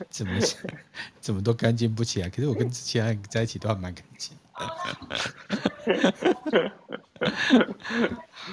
[0.10, 0.40] 怎么
[1.22, 2.28] 怎么都干净不起来？
[2.28, 4.36] 可是我跟其他人在一起都还蛮干净。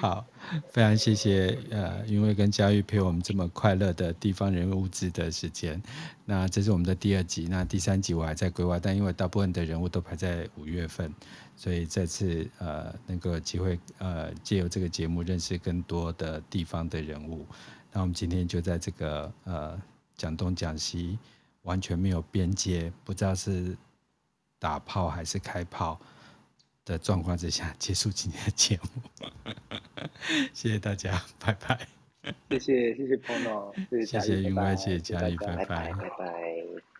[0.01, 0.25] 好，
[0.69, 5.81] 非常谢谢呃云蔚跟佳玉陪我们这么快乐的地方人物志的时间。
[6.25, 11.13] 那这是我们的第二集，那第三集我还在规划，但因为大部分的人物都排在五月份，
[11.55, 17.45] 所以这次呃能够有机会呃借由这个节目认识更多的地方的人物。
[17.91, 19.81] 那我们今天就在这个呃
[20.17, 21.17] 讲东讲西，
[21.63, 23.75] 完全没有边界，不知道是
[24.65, 26.01] 打炮还是开炮
[26.85, 29.03] 的状况之下结束今天的节目，
[30.55, 31.87] 谢谢大家，拜拜。
[32.49, 33.71] 谢谢谢谢 Pono，
[34.03, 35.93] 谢谢云外，谢谢佳玉，拜拜，拜拜。
[35.93, 36.94] 拜拜。